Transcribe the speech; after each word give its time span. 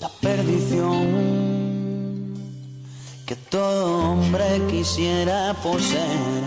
la 0.00 0.08
perdición 0.20 1.06
que 3.26 3.36
todo 3.36 4.12
hombre 4.12 4.62
quisiera 4.70 5.54
poseer. 5.62 6.44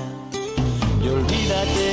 Y 1.04 1.08
olvídate 1.08 1.92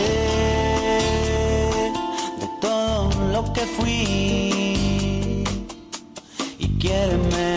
de 2.40 2.48
todo 2.60 3.10
lo 3.32 3.52
que 3.52 3.60
fui 3.76 5.44
y 6.58 6.79
quiéreme 6.79 7.57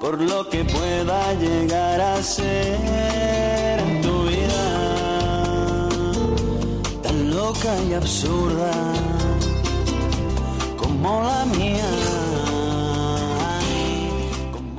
por 0.00 0.20
lo 0.20 0.48
que 0.50 0.64
pueda 0.64 1.32
llegar 1.34 2.00
a 2.00 2.22
ser 2.22 3.78
en 3.78 4.02
tu 4.02 4.24
vida 4.24 5.88
tan 7.02 7.30
loca 7.34 7.72
y 7.88 7.94
absurda 7.94 9.11
como 11.02 11.22
la 11.22 11.44
mía. 11.46 11.84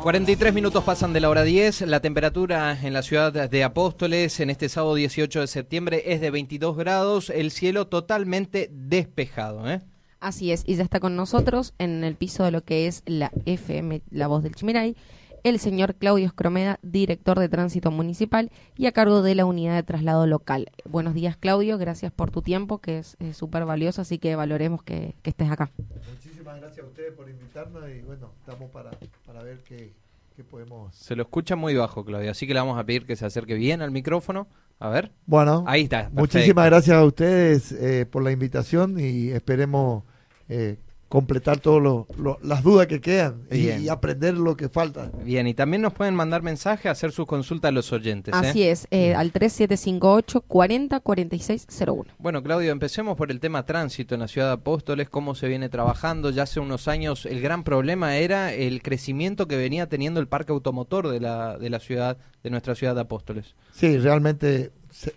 43 0.01 0.53
minutos 0.53 0.83
pasan 0.83 1.13
de 1.13 1.21
la 1.21 1.29
hora 1.29 1.43
10. 1.43 1.81
La 1.81 2.01
temperatura 2.01 2.77
en 2.81 2.93
la 2.93 3.03
ciudad 3.03 3.49
de 3.49 3.63
Apóstoles 3.63 4.39
en 4.39 4.49
este 4.49 4.67
sábado 4.67 4.95
18 4.95 5.41
de 5.41 5.47
septiembre 5.47 6.03
es 6.07 6.21
de 6.21 6.31
22 6.31 6.75
grados. 6.75 7.29
El 7.29 7.51
cielo 7.51 7.87
totalmente 7.87 8.69
despejado. 8.71 9.69
¿eh? 9.69 9.81
Así 10.19 10.51
es, 10.51 10.63
y 10.65 10.75
ya 10.75 10.83
está 10.83 10.99
con 10.99 11.15
nosotros 11.15 11.73
en 11.77 12.03
el 12.03 12.15
piso 12.15 12.43
de 12.43 12.51
lo 12.51 12.63
que 12.63 12.87
es 12.87 13.03
la 13.05 13.31
FM, 13.45 14.01
la 14.09 14.27
voz 14.27 14.43
del 14.43 14.55
Chimiray, 14.55 14.95
el 15.43 15.59
señor 15.59 15.95
Claudio 15.95 16.25
Escromeda, 16.25 16.79
director 16.81 17.37
de 17.37 17.49
tránsito 17.49 17.91
municipal 17.91 18.49
y 18.77 18.85
a 18.85 18.93
cargo 18.93 19.21
de 19.21 19.35
la 19.35 19.45
unidad 19.45 19.75
de 19.75 19.83
traslado 19.83 20.25
local. 20.25 20.71
Buenos 20.85 21.13
días, 21.13 21.35
Claudio, 21.37 21.77
gracias 21.77 22.11
por 22.11 22.31
tu 22.31 22.41
tiempo, 22.41 22.79
que 22.79 22.99
es 22.99 23.17
súper 23.33 23.65
valioso, 23.65 24.01
así 24.01 24.19
que 24.19 24.35
valoremos 24.35 24.83
que, 24.83 25.15
que, 25.21 25.31
estés 25.31 25.51
acá. 25.51 25.69
Muchísimas 26.09 26.59
gracias 26.61 26.85
a 26.85 26.89
ustedes 26.89 27.13
por 27.13 27.29
invitarnos 27.29 27.83
y 27.89 28.01
bueno, 28.01 28.31
estamos 28.39 28.71
para, 28.71 28.91
para 29.25 29.43
ver 29.43 29.59
qué, 29.67 29.91
qué 30.35 30.43
podemos... 30.45 30.95
Se 30.95 31.15
lo 31.15 31.23
escucha 31.23 31.57
muy 31.57 31.75
bajo, 31.75 32.05
Claudio, 32.05 32.31
así 32.31 32.47
que 32.47 32.53
le 32.53 32.61
vamos 32.61 32.79
a 32.79 32.85
pedir 32.85 33.05
que 33.05 33.17
se 33.17 33.25
acerque 33.25 33.55
bien 33.55 33.81
al 33.81 33.91
micrófono. 33.91 34.47
A 34.79 34.89
ver. 34.89 35.11
Bueno, 35.25 35.63
ahí 35.67 35.83
está. 35.83 36.09
Perfecto. 36.09 36.19
Muchísimas 36.21 36.65
gracias 36.65 36.97
a 36.97 37.05
ustedes 37.05 37.71
eh, 37.73 38.05
por 38.05 38.23
la 38.23 38.31
invitación 38.31 38.99
y 38.99 39.29
esperemos 39.29 40.03
eh, 40.49 40.77
completar 41.13 41.59
todas 41.59 42.07
las 42.41 42.63
dudas 42.63 42.87
que 42.87 42.99
quedan 42.99 43.43
y, 43.51 43.69
y, 43.69 43.87
aprender 43.87 44.33
lo 44.33 44.57
que 44.57 44.67
falta. 44.67 45.11
Bien, 45.23 45.45
y 45.45 45.53
también 45.53 45.83
nos 45.83 45.93
pueden 45.93 46.15
mandar 46.15 46.41
mensaje, 46.41 46.89
hacer 46.89 47.11
sus 47.11 47.27
consultas 47.27 47.69
a 47.69 47.71
los 47.71 47.93
oyentes. 47.93 48.33
Así 48.33 48.63
¿eh? 48.63 48.71
es, 48.71 48.87
eh, 48.89 49.13
al 49.13 49.31
3758 49.31 50.41
40 50.41 50.99
4601. 51.01 52.05
Bueno, 52.17 52.41
Claudio, 52.41 52.71
empecemos 52.71 53.15
por 53.15 53.29
el 53.29 53.39
tema 53.39 53.63
tránsito 53.63 54.15
en 54.15 54.21
la 54.21 54.27
ciudad 54.27 54.47
de 54.47 54.53
Apóstoles, 54.53 55.07
cómo 55.07 55.35
se 55.35 55.47
viene 55.47 55.69
trabajando. 55.69 56.31
Ya 56.31 56.43
hace 56.43 56.59
unos 56.59 56.87
años 56.87 57.27
el 57.27 57.41
gran 57.41 57.63
problema 57.63 58.15
era 58.17 58.51
el 58.51 58.81
crecimiento 58.81 59.47
que 59.47 59.55
venía 59.55 59.87
teniendo 59.87 60.19
el 60.19 60.27
parque 60.27 60.51
automotor 60.51 61.09
de 61.09 61.19
la, 61.19 61.59
de 61.59 61.69
la 61.69 61.79
ciudad, 61.79 62.17
de 62.41 62.49
nuestra 62.49 62.73
ciudad 62.73 62.95
de 62.95 63.01
Apóstoles. 63.01 63.53
Sí, 63.71 63.99
realmente 63.99 64.71
se, 64.89 65.13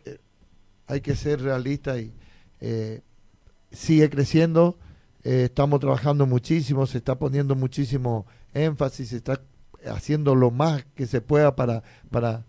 hay 0.89 1.01
que 1.01 1.17
ser 1.17 1.41
realista 1.41 1.99
y 1.99 2.13
eh, 2.61 3.01
sigue 3.71 4.11
creciendo 4.11 4.77
eh, 5.27 5.45
estamos 5.45 5.81
trabajando 5.81 6.25
muchísimo, 6.25 6.87
se 6.87 6.99
está 6.99 7.17
poniendo 7.17 7.57
muchísimo 7.57 8.27
énfasis, 8.55 9.09
se 9.09 9.17
está 9.17 9.41
haciendo 9.91 10.37
lo 10.37 10.53
más 10.53 10.85
que 10.95 11.07
se 11.07 11.21
pueda 11.21 11.57
para, 11.57 11.83
para, 12.11 12.45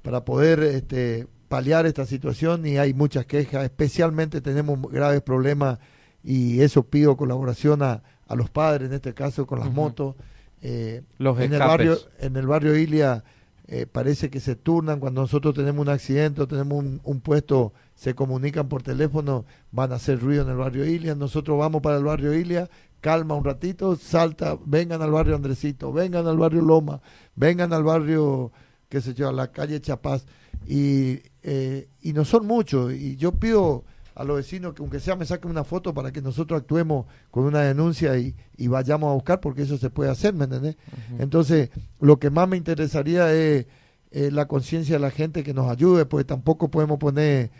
para 0.00 0.24
poder 0.24 0.60
este, 0.60 1.26
paliar 1.48 1.84
esta 1.84 2.06
situación 2.06 2.66
y 2.66 2.78
hay 2.78 2.94
muchas 2.94 3.26
quejas, 3.26 3.64
especialmente 3.64 4.40
tenemos 4.40 4.80
graves 4.90 5.20
problemas 5.20 5.78
y 6.24 6.62
eso 6.62 6.84
pido 6.84 7.18
colaboración 7.18 7.82
a, 7.82 8.02
a 8.26 8.34
los 8.34 8.48
padres, 8.48 8.88
en 8.88 8.94
este 8.94 9.12
caso 9.12 9.46
con 9.46 9.58
las 9.58 9.68
uh 9.68 9.70
-huh. 9.70 9.74
motos. 9.74 10.16
Eh, 10.62 11.02
los 11.18 11.38
en, 11.38 11.52
el 11.52 11.58
barrio, 11.58 11.98
en 12.18 12.36
el 12.36 12.46
barrio 12.46 12.74
Ilia 12.74 13.24
eh, 13.66 13.84
parece 13.84 14.30
que 14.30 14.40
se 14.40 14.56
turnan 14.56 15.00
cuando 15.00 15.20
nosotros 15.20 15.54
tenemos 15.54 15.82
un 15.82 15.92
accidente 15.92 16.40
o 16.40 16.48
tenemos 16.48 16.78
un, 16.78 17.00
un, 17.04 17.20
puesto, 17.20 17.74
se 17.94 18.14
comunican 18.14 18.68
por 18.68 18.82
teléfono, 18.82 19.44
van 19.70 19.92
a 19.92 19.96
hacer 19.96 20.20
ruido 20.20 20.42
en 20.42 20.50
el 20.50 20.56
barrio 20.56 20.84
Ilia, 20.84 21.14
nosotros 21.14 21.58
vamos 21.58 21.82
para 21.82 21.98
el 21.98 22.04
barrio 22.04 22.32
Ilia, 22.32 22.68
calma 23.00 23.34
un 23.34 23.44
ratito, 23.44 23.96
salta, 23.96 24.58
vengan 24.64 25.02
al 25.02 25.10
barrio 25.10 25.36
Andresito, 25.36 25.92
vengan 25.92 26.26
al 26.26 26.36
barrio 26.38 26.62
Loma, 26.62 27.00
vengan 27.34 27.72
al 27.72 27.84
barrio, 27.84 28.52
qué 28.88 29.00
sé 29.00 29.14
yo, 29.14 29.28
a 29.28 29.32
la 29.32 29.52
calle 29.52 29.80
Chapaz, 29.80 30.24
y, 30.66 31.20
eh, 31.42 31.88
y 32.00 32.12
no 32.12 32.24
son 32.24 32.46
muchos, 32.46 32.92
y 32.92 33.16
yo 33.16 33.32
pido 33.32 33.84
a 34.14 34.24
los 34.24 34.36
vecinos 34.36 34.74
que 34.74 34.82
aunque 34.82 35.00
sea 35.00 35.16
me 35.16 35.24
saquen 35.24 35.50
una 35.50 35.64
foto 35.64 35.94
para 35.94 36.12
que 36.12 36.20
nosotros 36.20 36.60
actuemos 36.60 37.06
con 37.30 37.44
una 37.44 37.60
denuncia 37.60 38.18
y, 38.18 38.34
y 38.58 38.66
vayamos 38.68 39.10
a 39.10 39.14
buscar 39.14 39.40
porque 39.40 39.62
eso 39.62 39.78
se 39.78 39.88
puede 39.88 40.10
hacer, 40.10 40.34
¿me 40.34 40.44
entendés? 40.44 40.76
Uh 40.76 41.14
-huh. 41.14 41.22
Entonces, 41.22 41.70
lo 41.98 42.18
que 42.18 42.28
más 42.28 42.46
me 42.46 42.58
interesaría 42.58 43.32
es, 43.32 43.66
eh, 44.14 44.30
la 44.30 44.46
conciencia 44.46 44.96
de 44.96 45.00
la 45.00 45.10
gente 45.10 45.42
que 45.42 45.54
nos 45.54 45.70
ayude, 45.70 46.04
porque 46.04 46.24
tampoco 46.24 46.70
podemos 46.70 46.98
poner 46.98 47.50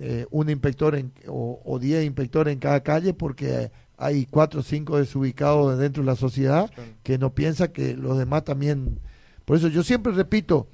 eh, 0.00 0.26
un 0.30 0.50
inspector 0.50 0.94
en, 0.94 1.12
o, 1.28 1.60
o 1.64 1.78
diez 1.78 2.04
inspectores 2.04 2.52
en 2.52 2.58
cada 2.58 2.82
calle 2.82 3.14
porque 3.14 3.70
hay 3.96 4.26
cuatro 4.26 4.60
o 4.60 4.62
cinco 4.62 4.98
desubicados 4.98 5.78
dentro 5.78 6.02
de 6.02 6.06
la 6.06 6.16
sociedad 6.16 6.70
claro. 6.74 6.90
que 7.02 7.18
no 7.18 7.34
piensan 7.34 7.68
que 7.68 7.96
los 7.96 8.18
demás 8.18 8.44
también... 8.44 9.00
Por 9.44 9.56
eso 9.56 9.68
yo 9.68 9.82
siempre 9.82 10.12
repito, 10.12 10.68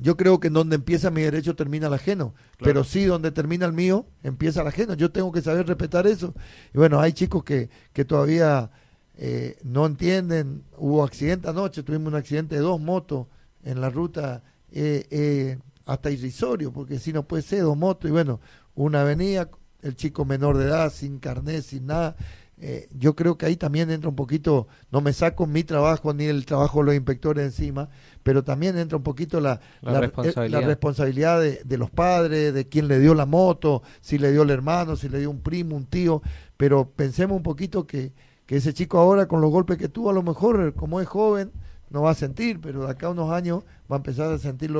yo 0.00 0.16
creo 0.16 0.38
que 0.38 0.48
en 0.48 0.54
donde 0.54 0.76
empieza 0.76 1.10
mi 1.10 1.22
derecho 1.22 1.56
termina 1.56 1.88
el 1.88 1.94
ajeno, 1.94 2.34
claro. 2.34 2.54
pero 2.58 2.84
sí 2.84 3.04
donde 3.04 3.30
termina 3.30 3.66
el 3.66 3.72
mío 3.72 4.06
empieza 4.22 4.60
el 4.62 4.68
ajeno. 4.68 4.94
Yo 4.94 5.10
tengo 5.10 5.32
que 5.32 5.42
saber 5.42 5.66
respetar 5.66 6.06
eso. 6.06 6.34
Y 6.74 6.78
bueno, 6.78 7.00
hay 7.00 7.12
chicos 7.12 7.42
que, 7.42 7.68
que 7.92 8.04
todavía 8.04 8.70
eh, 9.16 9.58
no 9.62 9.86
entienden. 9.86 10.62
Hubo 10.76 11.04
accidente 11.04 11.48
anoche, 11.48 11.82
tuvimos 11.82 12.12
un 12.12 12.18
accidente 12.18 12.54
de 12.54 12.62
dos 12.62 12.80
motos 12.80 13.26
en 13.62 13.80
la 13.80 13.90
ruta 13.90 14.42
eh, 14.72 15.06
eh, 15.10 15.58
hasta 15.86 16.10
irrisorio, 16.10 16.72
porque 16.72 16.98
si 16.98 17.12
no 17.12 17.24
puede 17.24 17.42
ser 17.42 17.62
dos 17.62 17.76
motos. 17.76 18.08
Y 18.08 18.12
bueno, 18.12 18.40
una 18.74 19.04
venía, 19.04 19.48
el 19.82 19.96
chico 19.96 20.24
menor 20.24 20.58
de 20.58 20.66
edad, 20.66 20.92
sin 20.92 21.18
carnet, 21.18 21.62
sin 21.62 21.86
nada. 21.86 22.16
Eh, 22.62 22.88
yo 22.92 23.16
creo 23.16 23.38
que 23.38 23.46
ahí 23.46 23.56
también 23.56 23.90
entra 23.90 24.10
un 24.10 24.16
poquito, 24.16 24.68
no 24.92 25.00
me 25.00 25.14
saco 25.14 25.46
mi 25.46 25.64
trabajo 25.64 26.12
ni 26.12 26.26
el 26.26 26.44
trabajo 26.44 26.80
de 26.80 26.84
los 26.84 26.94
inspectores 26.94 27.46
encima, 27.46 27.88
pero 28.22 28.44
también 28.44 28.76
entra 28.76 28.98
un 28.98 29.02
poquito 29.02 29.40
la, 29.40 29.60
la, 29.80 29.92
la 29.92 30.00
responsabilidad, 30.00 30.60
la 30.60 30.66
responsabilidad 30.66 31.40
de, 31.40 31.62
de, 31.64 31.78
los 31.78 31.90
padres, 31.90 32.52
de 32.52 32.68
quién 32.68 32.86
le 32.86 32.98
dio 32.98 33.14
la 33.14 33.24
moto, 33.24 33.82
si 34.02 34.18
le 34.18 34.30
dio 34.30 34.42
el 34.42 34.50
hermano, 34.50 34.96
si 34.96 35.08
le 35.08 35.20
dio 35.20 35.30
un 35.30 35.40
primo, 35.40 35.74
un 35.74 35.86
tío, 35.86 36.20
pero 36.58 36.90
pensemos 36.90 37.34
un 37.34 37.42
poquito 37.42 37.86
que, 37.86 38.12
que 38.44 38.56
ese 38.56 38.74
chico 38.74 38.98
ahora 38.98 39.26
con 39.26 39.40
los 39.40 39.50
golpes 39.50 39.78
que 39.78 39.88
tuvo, 39.88 40.10
a 40.10 40.12
lo 40.12 40.22
mejor 40.22 40.74
como 40.74 41.00
es 41.00 41.08
joven, 41.08 41.52
no 41.88 42.02
va 42.02 42.10
a 42.10 42.14
sentir, 42.14 42.60
pero 42.60 42.84
de 42.84 42.90
acá 42.90 43.06
a 43.06 43.10
unos 43.10 43.30
años 43.30 43.64
va 43.90 43.96
a 43.96 43.98
empezar 43.98 44.30
a 44.32 44.38
sentir 44.38 44.70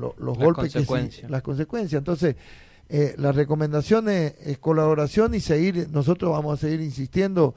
lo, 0.00 0.14
lo, 0.18 0.26
los 0.26 0.36
las 0.36 0.44
golpes, 0.44 0.72
consecuencias. 0.72 1.20
Que 1.20 1.26
sí, 1.26 1.32
las 1.32 1.42
consecuencias. 1.42 1.98
Entonces, 1.98 2.36
eh, 2.88 3.14
la 3.18 3.32
recomendación 3.32 4.08
es, 4.08 4.34
es, 4.44 4.58
colaboración 4.58 5.34
y 5.34 5.40
seguir, 5.40 5.88
nosotros 5.90 6.32
vamos 6.32 6.58
a 6.58 6.60
seguir 6.60 6.80
insistiendo. 6.80 7.54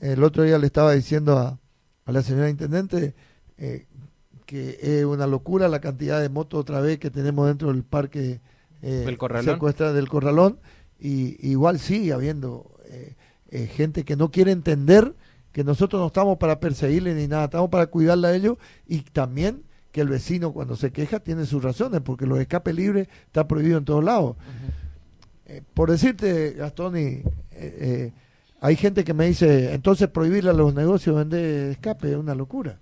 El 0.00 0.24
otro 0.24 0.42
día 0.42 0.58
le 0.58 0.66
estaba 0.66 0.92
diciendo 0.92 1.38
a, 1.38 1.58
a 2.04 2.12
la 2.12 2.22
señora 2.22 2.50
Intendente 2.50 3.14
eh, 3.58 3.86
que 4.46 4.78
es 4.82 5.04
una 5.04 5.26
locura 5.26 5.68
la 5.68 5.80
cantidad 5.80 6.20
de 6.20 6.28
motos 6.28 6.60
otra 6.60 6.80
vez 6.80 6.98
que 6.98 7.10
tenemos 7.10 7.46
dentro 7.46 7.72
del 7.72 7.84
parque 7.84 8.40
eh, 8.82 9.04
¿El 9.06 9.16
corralón? 9.16 9.54
secuestra 9.54 9.92
del 9.92 10.08
corralón 10.08 10.58
y 10.98 11.48
igual 11.48 11.78
sigue 11.78 12.12
habiendo 12.12 12.70
eh, 12.86 13.14
eh, 13.50 13.66
gente 13.66 14.04
que 14.04 14.16
no 14.16 14.30
quiere 14.30 14.52
entender 14.52 15.14
que 15.52 15.64
nosotros 15.64 16.00
no 16.00 16.08
estamos 16.08 16.38
para 16.38 16.60
perseguirle 16.60 17.14
ni 17.14 17.28
nada, 17.28 17.44
estamos 17.44 17.70
para 17.70 17.86
cuidarla 17.86 18.28
a 18.28 18.34
ellos 18.34 18.58
y 18.86 19.00
también 19.00 19.62
que 19.92 20.00
el 20.00 20.08
vecino 20.08 20.52
cuando 20.52 20.74
se 20.74 20.90
queja 20.90 21.20
tiene 21.20 21.46
sus 21.46 21.62
razones, 21.62 22.00
porque 22.00 22.26
los 22.26 22.40
escapes 22.40 22.74
libres 22.74 23.08
está 23.26 23.46
prohibido 23.46 23.78
en 23.78 23.84
todos 23.84 24.02
lados. 24.02 24.36
Uh 24.36 24.40
-huh. 24.40 25.56
eh, 25.56 25.62
por 25.74 25.90
decirte, 25.90 26.52
Gastón, 26.52 26.96
y, 26.96 27.00
eh, 27.02 27.22
eh, 27.52 28.12
hay 28.60 28.76
gente 28.76 29.04
que 29.04 29.12
me 29.12 29.26
dice, 29.26 29.74
entonces 29.74 30.08
prohibirle 30.08 30.50
a 30.50 30.54
los 30.54 30.74
negocios 30.74 31.16
vender 31.16 31.70
escape 31.70 32.10
es 32.10 32.16
una 32.16 32.34
locura. 32.34 32.78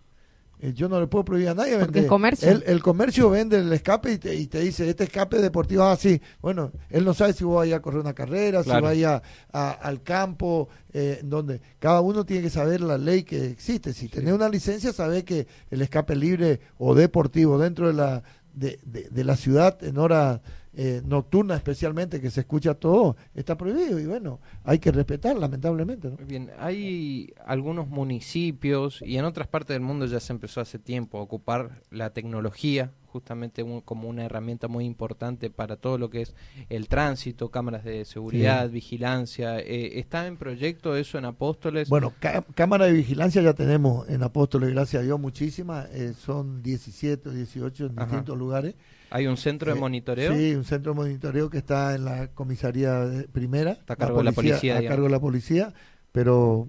Eh, 0.62 0.74
yo 0.74 0.88
no 0.90 1.00
le 1.00 1.06
puedo 1.06 1.24
prohibir 1.24 1.48
a 1.48 1.54
nadie 1.54 1.76
vender. 1.76 2.02
El 2.02 2.08
comercio. 2.08 2.50
El, 2.50 2.62
el, 2.66 2.82
comercio 2.82 3.30
vende 3.30 3.56
el 3.58 3.72
escape 3.72 4.12
y 4.12 4.18
te, 4.18 4.34
y 4.34 4.46
te, 4.46 4.60
dice, 4.60 4.88
este 4.88 5.04
escape 5.04 5.38
deportivo, 5.38 5.84
ah, 5.84 5.96
sí. 5.96 6.20
Bueno, 6.42 6.70
él 6.90 7.04
no 7.04 7.14
sabe 7.14 7.32
si 7.32 7.44
vos 7.44 7.56
vayas 7.56 7.78
a 7.78 7.82
correr 7.82 8.00
una 8.00 8.12
carrera, 8.12 8.62
claro. 8.62 8.80
si 8.80 8.84
vaya 8.84 9.22
a, 9.52 9.70
al 9.70 10.02
campo, 10.02 10.68
eh, 10.92 11.20
donde 11.24 11.62
cada 11.78 12.02
uno 12.02 12.26
tiene 12.26 12.42
que 12.42 12.50
saber 12.50 12.82
la 12.82 12.98
ley 12.98 13.22
que 13.22 13.46
existe. 13.46 13.94
Si 13.94 14.00
sí. 14.00 14.08
tenés 14.08 14.34
una 14.34 14.50
licencia, 14.50 14.92
sabés 14.92 15.24
que 15.24 15.46
el 15.70 15.80
escape 15.80 16.14
libre 16.14 16.60
o 16.76 16.94
deportivo 16.94 17.58
dentro 17.58 17.86
de 17.86 17.94
la, 17.94 18.22
de, 18.52 18.78
de, 18.84 19.08
de 19.08 19.24
la 19.24 19.36
ciudad 19.36 19.82
en 19.82 19.96
hora 19.96 20.42
eh, 20.82 21.02
nocturna 21.04 21.56
especialmente 21.56 22.22
que 22.22 22.30
se 22.30 22.40
escucha 22.40 22.72
todo 22.72 23.14
está 23.34 23.54
prohibido 23.58 24.00
y 24.00 24.06
bueno 24.06 24.40
hay 24.64 24.78
que 24.78 24.90
respetar 24.90 25.36
lamentablemente 25.36 26.08
¿no? 26.08 26.16
bien 26.26 26.50
hay 26.58 27.34
algunos 27.44 27.86
municipios 27.88 29.02
y 29.02 29.18
en 29.18 29.26
otras 29.26 29.46
partes 29.46 29.74
del 29.74 29.82
mundo 29.82 30.06
ya 30.06 30.20
se 30.20 30.32
empezó 30.32 30.62
hace 30.62 30.78
tiempo 30.78 31.18
a 31.18 31.20
ocupar 31.20 31.82
la 31.90 32.14
tecnología 32.14 32.92
justamente 33.10 33.62
como 33.84 34.08
una 34.08 34.24
herramienta 34.24 34.68
muy 34.68 34.84
importante 34.86 35.50
para 35.50 35.76
todo 35.76 35.98
lo 35.98 36.08
que 36.08 36.22
es 36.22 36.34
el 36.68 36.88
tránsito, 36.88 37.50
cámaras 37.50 37.84
de 37.84 38.04
seguridad, 38.04 38.70
vigilancia. 38.70 39.58
Eh, 39.58 39.98
¿Está 39.98 40.26
en 40.26 40.36
proyecto 40.36 40.96
eso 40.96 41.18
en 41.18 41.24
Apóstoles? 41.24 41.88
Bueno, 41.88 42.14
cámara 42.54 42.86
de 42.86 42.92
vigilancia 42.92 43.42
ya 43.42 43.52
tenemos 43.52 44.08
en 44.08 44.22
Apóstoles, 44.22 44.70
gracias 44.70 45.02
a 45.02 45.04
Dios, 45.04 45.20
muchísimas. 45.20 45.90
Eh, 45.90 46.14
son 46.14 46.62
17 46.62 47.28
o 47.28 47.32
18 47.32 47.86
en 47.86 47.96
distintos 47.96 48.38
lugares. 48.38 48.76
¿Hay 49.10 49.26
un 49.26 49.36
centro 49.36 49.72
de 49.72 49.76
eh, 49.76 49.80
monitoreo? 49.80 50.34
Sí, 50.34 50.54
un 50.54 50.64
centro 50.64 50.92
de 50.92 51.00
monitoreo 51.00 51.50
que 51.50 51.58
está 51.58 51.94
en 51.94 52.04
la 52.04 52.28
comisaría 52.28 53.06
primera. 53.32 53.72
Está 53.72 53.94
a 53.94 53.96
cargo 53.96 54.18
de 54.18 54.24
la 54.24 54.32
policía. 54.32 54.78
A 54.78 54.84
cargo 54.84 55.04
de 55.04 55.10
la 55.10 55.20
policía, 55.20 55.74
pero 56.12 56.68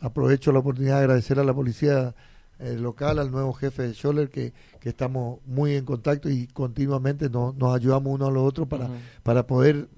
aprovecho 0.00 0.52
la 0.52 0.60
oportunidad 0.60 0.96
de 0.96 1.00
agradecer 1.00 1.38
a 1.38 1.44
la 1.44 1.54
policía 1.54 2.14
eh, 2.58 2.76
local, 2.78 3.18
al 3.18 3.30
nuevo 3.30 3.52
jefe 3.52 3.82
de 3.82 3.94
Scholler, 3.94 4.30
que, 4.30 4.52
que 4.80 4.88
estamos 4.88 5.40
muy 5.44 5.74
en 5.74 5.84
contacto 5.84 6.30
y 6.30 6.46
continuamente 6.46 7.28
nos, 7.28 7.54
nos 7.54 7.74
ayudamos 7.74 8.14
uno 8.14 8.26
a 8.26 8.30
los 8.30 8.44
otros 8.44 8.66
para, 8.66 8.88
para 9.22 9.46
poder 9.46 9.88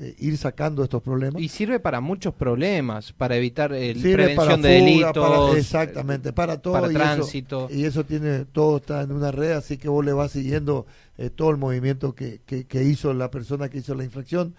eh, 0.00 0.14
ir 0.18 0.36
sacando 0.36 0.82
estos 0.82 1.02
problemas. 1.02 1.40
Y 1.40 1.48
sirve 1.48 1.78
para 1.78 2.00
muchos 2.00 2.34
problemas, 2.34 3.12
para 3.12 3.36
evitar 3.36 3.72
el 3.72 4.00
prevención 4.00 4.62
de 4.62 4.68
delitos. 4.68 5.56
exactamente, 5.56 6.32
para 6.32 6.60
todo. 6.60 6.74
Para 6.74 6.88
tránsito. 6.88 7.68
y 7.70 7.84
eso 7.84 8.04
tiene, 8.04 8.46
todo 8.46 8.78
está 8.78 9.02
en 9.02 9.12
una 9.12 9.30
red, 9.30 9.52
así 9.52 9.76
que 9.76 9.88
vos 9.88 10.04
le 10.04 10.12
vas 10.12 10.32
siguiendo 10.32 10.86
eh, 11.18 11.30
todo 11.30 11.50
el 11.50 11.56
movimiento 11.56 12.14
que, 12.14 12.40
que, 12.46 12.84
hizo 12.84 13.14
la 13.14 13.30
persona 13.30 13.68
que 13.68 13.78
hizo 13.78 13.94
la 13.94 14.04
infracción. 14.04 14.54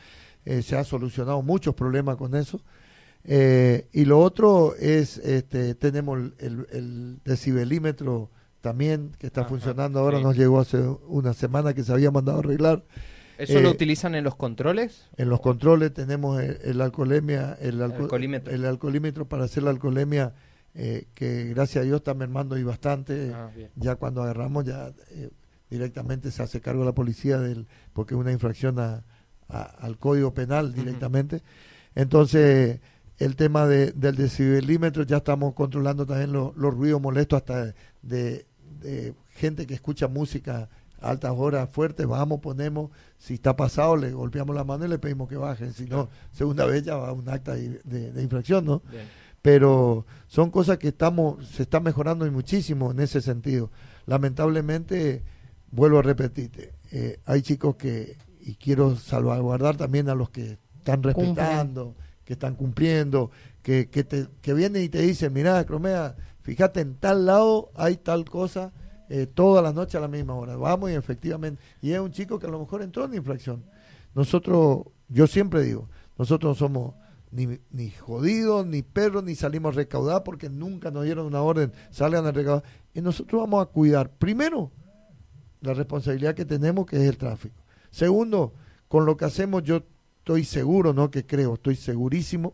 se 0.45 0.75
ha 0.75 0.83
solucionado 0.83 1.41
muchos 1.41 1.75
problemas 1.75 2.15
con 2.17 2.35
eso. 2.35 2.61
Eh, 3.23 3.87
y 3.91 4.05
lo 4.05 4.19
otro 4.19 4.75
es, 4.79 5.17
este, 5.17 5.75
tenemos 5.75 6.19
el, 6.39 6.67
el 6.71 7.19
decibelímetro 7.23 8.29
también 8.61 9.11
que 9.17 9.27
está 9.27 9.45
funcionando 9.45 9.99
ahora, 9.99 10.19
nos 10.19 10.37
llegó 10.37 10.59
hace 10.59 10.77
una 11.07 11.33
semana 11.33 11.73
que 11.73 11.83
se 11.83 11.91
había 11.91 12.11
mandado 12.11 12.37
a 12.37 12.41
arreglar. 12.41 12.83
¿Eso 13.37 13.59
lo 13.59 13.69
eh, 13.69 13.71
utilizan 13.71 14.15
en 14.15 14.23
los 14.23 14.35
controles? 14.35 15.09
En 15.17 15.29
los 15.29 15.39
controles 15.41 15.93
tenemos 15.93 16.41
el, 16.41 16.81
alcoholemia, 16.81 17.57
el, 17.59 17.81
alcoholímetro. 17.81 19.25
para 19.27 19.45
hacer 19.45 19.63
la 19.63 19.71
alcoholemia, 19.71 20.33
eh, 20.75 21.07
que 21.15 21.45
gracias 21.45 21.83
a 21.83 21.85
Dios 21.85 21.97
está 21.97 22.13
mermando 22.13 22.57
y 22.57 22.63
bastante. 22.63 23.31
Ah, 23.33 23.49
ya 23.75 23.95
cuando 23.95 24.21
agarramos, 24.23 24.65
ya 24.65 24.91
directamente 25.69 26.31
se 26.31 26.43
hace 26.43 26.61
cargo 26.61 26.83
la 26.83 26.93
policía, 26.93 27.39
del 27.39 27.67
porque 27.93 28.13
es 28.13 28.19
una 28.19 28.31
infracción 28.31 28.79
a, 28.79 29.03
al 29.47 29.97
código 29.97 30.33
penal 30.33 30.73
directamente. 30.73 31.41
Entonces, 31.95 32.79
el 33.17 33.35
tema 33.35 33.67
de, 33.67 33.91
del 33.91 34.15
decibelímetro, 34.15 35.03
ya 35.03 35.17
estamos 35.17 35.53
controlando 35.53 36.05
también 36.05 36.31
los 36.31 36.55
ruidos 36.55 37.01
molestos 37.01 37.37
hasta 37.37 37.73
de, 38.01 38.45
gente 39.29 39.67
que 39.67 39.75
escucha 39.75 40.07
música 40.07 40.69
altas 41.01 41.33
horas 41.35 41.69
fuertes, 41.69 42.07
vamos, 42.07 42.39
ponemos, 42.39 42.91
si 43.17 43.35
está 43.35 43.55
pasado, 43.55 43.97
le 43.97 44.11
golpeamos 44.11 44.55
la 44.55 44.63
mano 44.63 44.85
y 44.85 44.87
le 44.87 44.99
pedimos 44.99 45.27
que 45.27 45.35
bajen, 45.35 45.73
si 45.73 45.85
no, 45.85 46.09
segunda 46.31 46.65
vez 46.65 46.83
ya 46.83 46.95
va 46.95 47.11
un 47.11 47.27
acta 47.27 47.53
de, 47.53 48.21
infracción, 48.21 48.65
¿no? 48.65 48.81
Pero 49.41 50.05
son 50.27 50.51
cosas 50.51 50.77
que 50.77 50.89
estamos, 50.89 51.47
se 51.47 51.63
está 51.63 51.79
mejorando 51.79 52.29
muchísimo 52.31 52.91
en 52.91 52.99
ese 52.99 53.21
sentido. 53.21 53.71
Lamentablemente, 54.05 55.23
vuelvo 55.71 55.99
a 55.99 56.03
repetirte, 56.03 56.73
eh, 56.91 57.19
hay 57.25 57.41
chicos 57.41 57.75
que, 57.75 58.17
y 58.39 58.55
quiero 58.55 58.95
salvaguardar 58.95 59.77
también 59.77 60.09
a 60.09 60.15
los 60.15 60.29
que 60.29 60.59
están 60.77 61.01
respetando, 61.01 61.95
que 62.23 62.33
están 62.33 62.55
cumpliendo, 62.55 63.31
que, 63.63 63.89
que, 63.89 64.03
te, 64.03 64.27
que 64.41 64.53
vienen 64.53 64.83
y 64.83 64.89
te 64.89 65.01
dicen, 65.01 65.33
mira, 65.33 65.63
Cromea, 65.65 66.15
fíjate, 66.41 66.81
en 66.81 66.95
tal 66.95 67.25
lado 67.25 67.71
hay 67.75 67.97
tal 67.97 68.25
cosa, 68.25 68.71
eh, 69.13 69.27
toda 69.27 69.61
la 69.61 69.73
noche 69.73 69.97
a 69.97 69.99
la 69.99 70.07
misma 70.07 70.35
hora. 70.35 70.55
Vamos 70.55 70.89
y 70.89 70.93
efectivamente, 70.93 71.61
y 71.81 71.91
es 71.91 71.99
un 71.99 72.13
chico 72.13 72.39
que 72.39 72.47
a 72.47 72.49
lo 72.49 72.59
mejor 72.59 72.81
entró 72.81 73.03
en 73.03 73.13
infracción. 73.13 73.61
Nosotros, 74.15 74.85
yo 75.09 75.27
siempre 75.27 75.63
digo, 75.63 75.89
nosotros 76.17 76.51
no 76.51 76.55
somos 76.55 76.93
ni, 77.29 77.59
ni 77.71 77.89
jodidos, 77.89 78.65
ni 78.65 78.83
perros, 78.83 79.25
ni 79.25 79.35
salimos 79.35 79.75
a 79.75 79.79
recaudar 79.79 80.23
porque 80.23 80.49
nunca 80.49 80.91
nos 80.91 81.03
dieron 81.03 81.25
una 81.25 81.41
orden, 81.41 81.73
salgan 81.89 82.25
a 82.25 82.31
recaudar. 82.31 82.63
Y 82.93 83.01
nosotros 83.01 83.41
vamos 83.41 83.61
a 83.61 83.65
cuidar, 83.65 84.09
primero, 84.11 84.71
la 85.59 85.73
responsabilidad 85.73 86.33
que 86.33 86.45
tenemos, 86.45 86.85
que 86.85 86.95
es 86.95 87.09
el 87.09 87.17
tráfico. 87.17 87.61
Segundo, 87.89 88.53
con 88.87 89.05
lo 89.05 89.17
que 89.17 89.25
hacemos, 89.25 89.63
yo 89.63 89.83
estoy 90.19 90.45
seguro, 90.45 90.93
no 90.93 91.11
que 91.11 91.25
creo, 91.25 91.55
estoy 91.55 91.75
segurísimo 91.75 92.53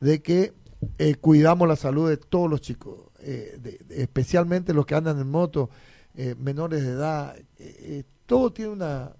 de 0.00 0.20
que 0.20 0.52
eh, 0.98 1.14
cuidamos 1.14 1.66
la 1.66 1.76
salud 1.76 2.10
de 2.10 2.18
todos 2.18 2.50
los 2.50 2.60
chicos, 2.60 3.10
eh, 3.20 3.78
especialmente 3.88 4.74
los 4.74 4.84
que 4.84 4.96
andan 4.96 5.18
en 5.18 5.30
moto, 5.30 5.70
eh, 6.14 6.34
menores 6.38 6.82
de 6.82 6.90
edad. 6.90 7.36
todo 8.26 8.52
tiene 8.52 8.72
una 8.72 9.12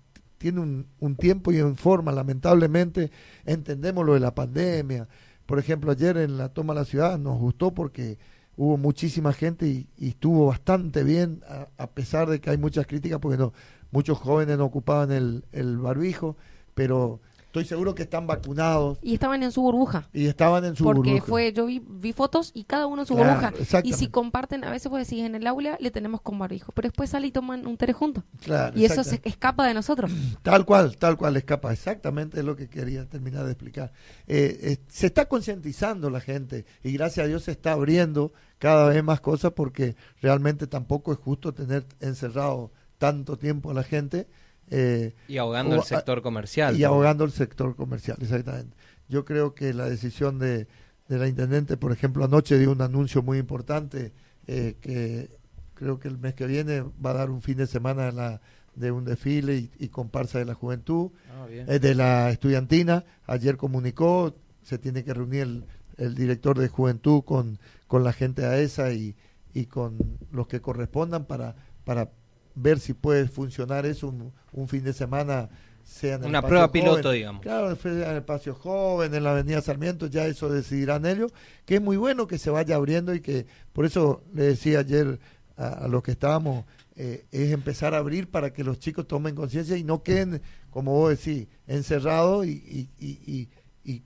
tiene 0.45 0.61
un, 0.61 1.17
tiempo 1.17 1.53
y 1.53 1.59
en 1.59 1.75
forma, 1.75 2.13
lamentablemente 2.13 3.11
entendemos 3.47 4.05
lo 4.05 4.13
de 4.13 4.21
la 4.21 4.35
pandemia. 4.35 5.09
Por 5.47 5.59
ejemplo, 5.59 5.91
ayer 5.91 6.19
en 6.19 6.37
la 6.37 6.51
toma 6.51 6.75
de 6.75 6.81
la 6.81 6.85
ciudad 6.85 7.19
nos 7.19 7.39
gustó 7.39 7.73
porque 7.73 8.19
hubo 8.59 8.77
muchísima 8.77 9.33
gente 9.33 9.67
y, 9.67 9.89
estuvo 9.99 10.49
bastante 10.49 11.03
bien, 11.03 11.41
a, 11.79 11.87
pesar 11.87 12.29
de 12.29 12.43
que 12.43 12.51
hay 12.51 12.59
muchas 12.59 12.87
críticas, 12.87 13.21
porque 13.21 13.39
no, 13.39 13.55
muchos 13.91 14.19
jóvenes 14.19 14.59
no 14.59 14.67
ocupaban 14.67 15.13
el, 15.13 15.47
el 15.53 15.79
barbijo, 15.79 16.37
pero 16.75 17.21
Estoy 17.55 17.67
seguro 17.67 17.95
que 17.95 18.03
están 18.03 18.27
vacunados. 18.27 18.99
Y 19.01 19.15
estaban 19.15 19.45
en 19.45 19.53
su 19.53 19.63
burbuja. 19.63 20.09
Y 20.13 20.27
estaban 20.27 20.65
en 20.65 20.75
su 20.75 20.83
burbuja. 20.83 21.09
Porque 21.09 21.23
fue, 21.23 21.53
yo 21.53 21.67
vi, 21.67 21.81
vi, 21.87 22.13
fotos 22.13 22.51
y 22.53 22.65
cada 22.65 22.89
uno 22.89 23.03
en 23.03 23.07
su 23.07 23.15
burbuja. 23.15 23.53
Y 23.85 23.93
si 23.93 24.09
comparten, 24.09 24.65
a 24.65 24.71
veces 24.73 24.91
pues 24.91 25.07
decir 25.07 25.25
en 25.25 25.37
el 25.37 25.47
aula 25.47 25.77
le 25.79 25.93
tenemos 25.93 26.21
con 26.21 26.37
barbijo, 26.37 26.73
pero 26.73 26.89
después 26.89 27.11
sale 27.11 27.29
y 27.29 27.31
toman 27.31 27.65
un 27.65 27.77
té 27.77 27.93
juntos. 27.93 28.25
Claro, 28.43 28.77
y 28.77 28.85
eso 28.85 29.05
se 29.05 29.21
escapa 29.23 29.69
de 29.69 29.73
nosotros. 29.73 30.11
Tal 30.43 30.65
cual, 30.65 30.97
tal 30.97 31.17
cual 31.17 31.37
escapa. 31.37 31.73
Exactamente 31.73 32.41
es 32.41 32.45
lo 32.45 32.57
que 32.57 32.69
quería 32.69 33.09
terminar 33.09 33.45
de 33.45 33.53
explicar. 33.53 33.93
Eh, 34.27 34.59
eh, 34.61 34.79
se 34.89 35.07
está 35.07 35.27
concientizando 35.27 36.11
la 36.11 36.21
gente 36.21 36.65
y 36.83 36.91
gracias 36.91 37.25
a 37.25 37.29
Dios 37.29 37.45
se 37.45 37.53
está 37.53 37.71
abriendo 37.71 38.33
cada 38.59 38.89
vez 38.89 39.05
más 39.05 39.21
cosas 39.21 39.53
porque 39.53 39.95
realmente 40.21 40.67
tampoco 40.67 41.13
es 41.13 41.19
justo 41.19 41.55
tener 41.55 41.87
encerrado 42.01 42.73
tanto 42.99 43.39
tiempo 43.39 43.71
a 43.71 43.75
la 43.75 43.85
gente 43.85 44.27
eh, 44.75 45.15
y 45.29 45.39
ahogando 45.39 45.77
el 45.77 45.83
sector 45.83 46.23
comercial. 46.23 46.77
Y 46.77 46.85
ahogando 46.85 47.25
el 47.25 47.31
sector 47.31 47.77
comercial, 47.77 48.19
exactamente. 48.21 48.77
Yo 49.09 49.25
creo 49.25 49.55
que 49.55 49.73
la 49.73 49.89
decisión 49.89 50.39
de, 50.39 50.67
de 51.09 51.19
la 51.19 51.29
intendente, 51.29 51.77
por 51.77 51.93
ejemplo, 51.93 52.25
anoche 52.25 52.59
dio 52.59 52.73
un 52.73 52.83
anuncio 52.83 53.23
muy 53.23 53.39
importante 53.39 54.13
eh, 54.47 54.77
que 54.81 55.31
creo 55.75 55.99
que 55.99 56.09
el 56.09 56.19
mes 56.19 56.35
que 56.35 56.47
viene 56.47 56.83
va 57.05 57.11
a 57.11 57.15
dar 57.15 57.31
un 57.31 57.43
fin 57.43 57.57
de 57.57 57.67
semana 57.67 58.11
la, 58.11 58.41
de 58.75 58.91
un 58.91 59.05
desfile 59.05 59.71
y, 59.79 59.89
comparsa 59.89 60.39
de 60.39 60.45
la 60.45 60.55
juventud, 60.55 61.11
ah, 61.31 61.47
eh, 61.49 61.79
de 61.79 61.95
la 61.95 62.31
estudiantina. 62.31 63.05
Ayer 63.27 63.57
comunicó, 63.57 64.35
se 64.63 64.79
tiene 64.79 65.05
que 65.05 65.15
reunir 65.15 65.43
el, 65.43 65.65
el 65.99 66.15
director 66.15 66.59
de 66.59 66.69
juventud 66.69 67.23
con, 67.23 67.59
con 67.87 68.03
la 68.03 68.13
gente 68.13 68.45
a 68.45 68.59
esa 68.59 68.93
y, 68.93 69.15
y 69.53 69.67
con 69.67 70.19
los 70.33 70.49
que 70.49 70.61
correspondan 70.61 71.27
para, 71.27 71.55
para 71.85 72.11
ver 72.55 72.81
si 72.81 72.95
puede 72.95 73.29
funcionar 73.29 73.87
eso 73.87 74.15
un, 74.53 74.69
fin 74.69 74.85
de 74.85 74.93
semana 74.93 75.49
sea 75.83 76.15
en 76.17 76.25
una 76.25 76.41
prueba 76.41 76.71
piloto 76.73 77.11
digamos. 77.11 77.43
Claro 77.43 77.77
en 77.85 78.03
el 78.03 78.17
espacio 78.17 78.55
joven 78.55 79.15
en 79.15 79.25
la 79.25 79.33
avenida 79.33 79.61
Sarmiento 79.61 80.07
ya 80.07 80.27
eso 80.27 80.49
decidirán 80.49 81.05
ellos 81.05 81.33
que 81.67 81.77
es 81.77 81.83
muy 81.83 81.97
bueno 81.97 82.27
que 82.27 82.39
se 82.39 82.51
vaya 82.51 82.77
abriendo 82.77 83.15
y 83.15 83.21
que 83.21 83.47
por 83.73 83.85
eso 83.85 84.23
le 84.33 84.45
decía 84.45 84.79
ayer 84.81 85.19
a, 85.57 85.87
los 85.89 86.03
que 86.03 86.13
estábamos 86.13 86.65
eh, 86.97 87.27
es 87.33 87.53
empezar 87.53 87.95
a 87.95 87.99
abrir 87.99 88.31
para 88.31 88.53
que 88.53 88.65
los 88.65 88.79
chicos 88.79 89.07
tomen 89.07 89.35
conciencia 89.35 89.77
y 89.77 89.85
no 89.85 90.03
queden 90.03 90.41
como 90.71 90.93
vos 90.93 91.11
decís 91.11 91.49
encerrados 91.67 92.47
y, 92.47 92.89
y, 92.99 93.49
y, 93.85 94.03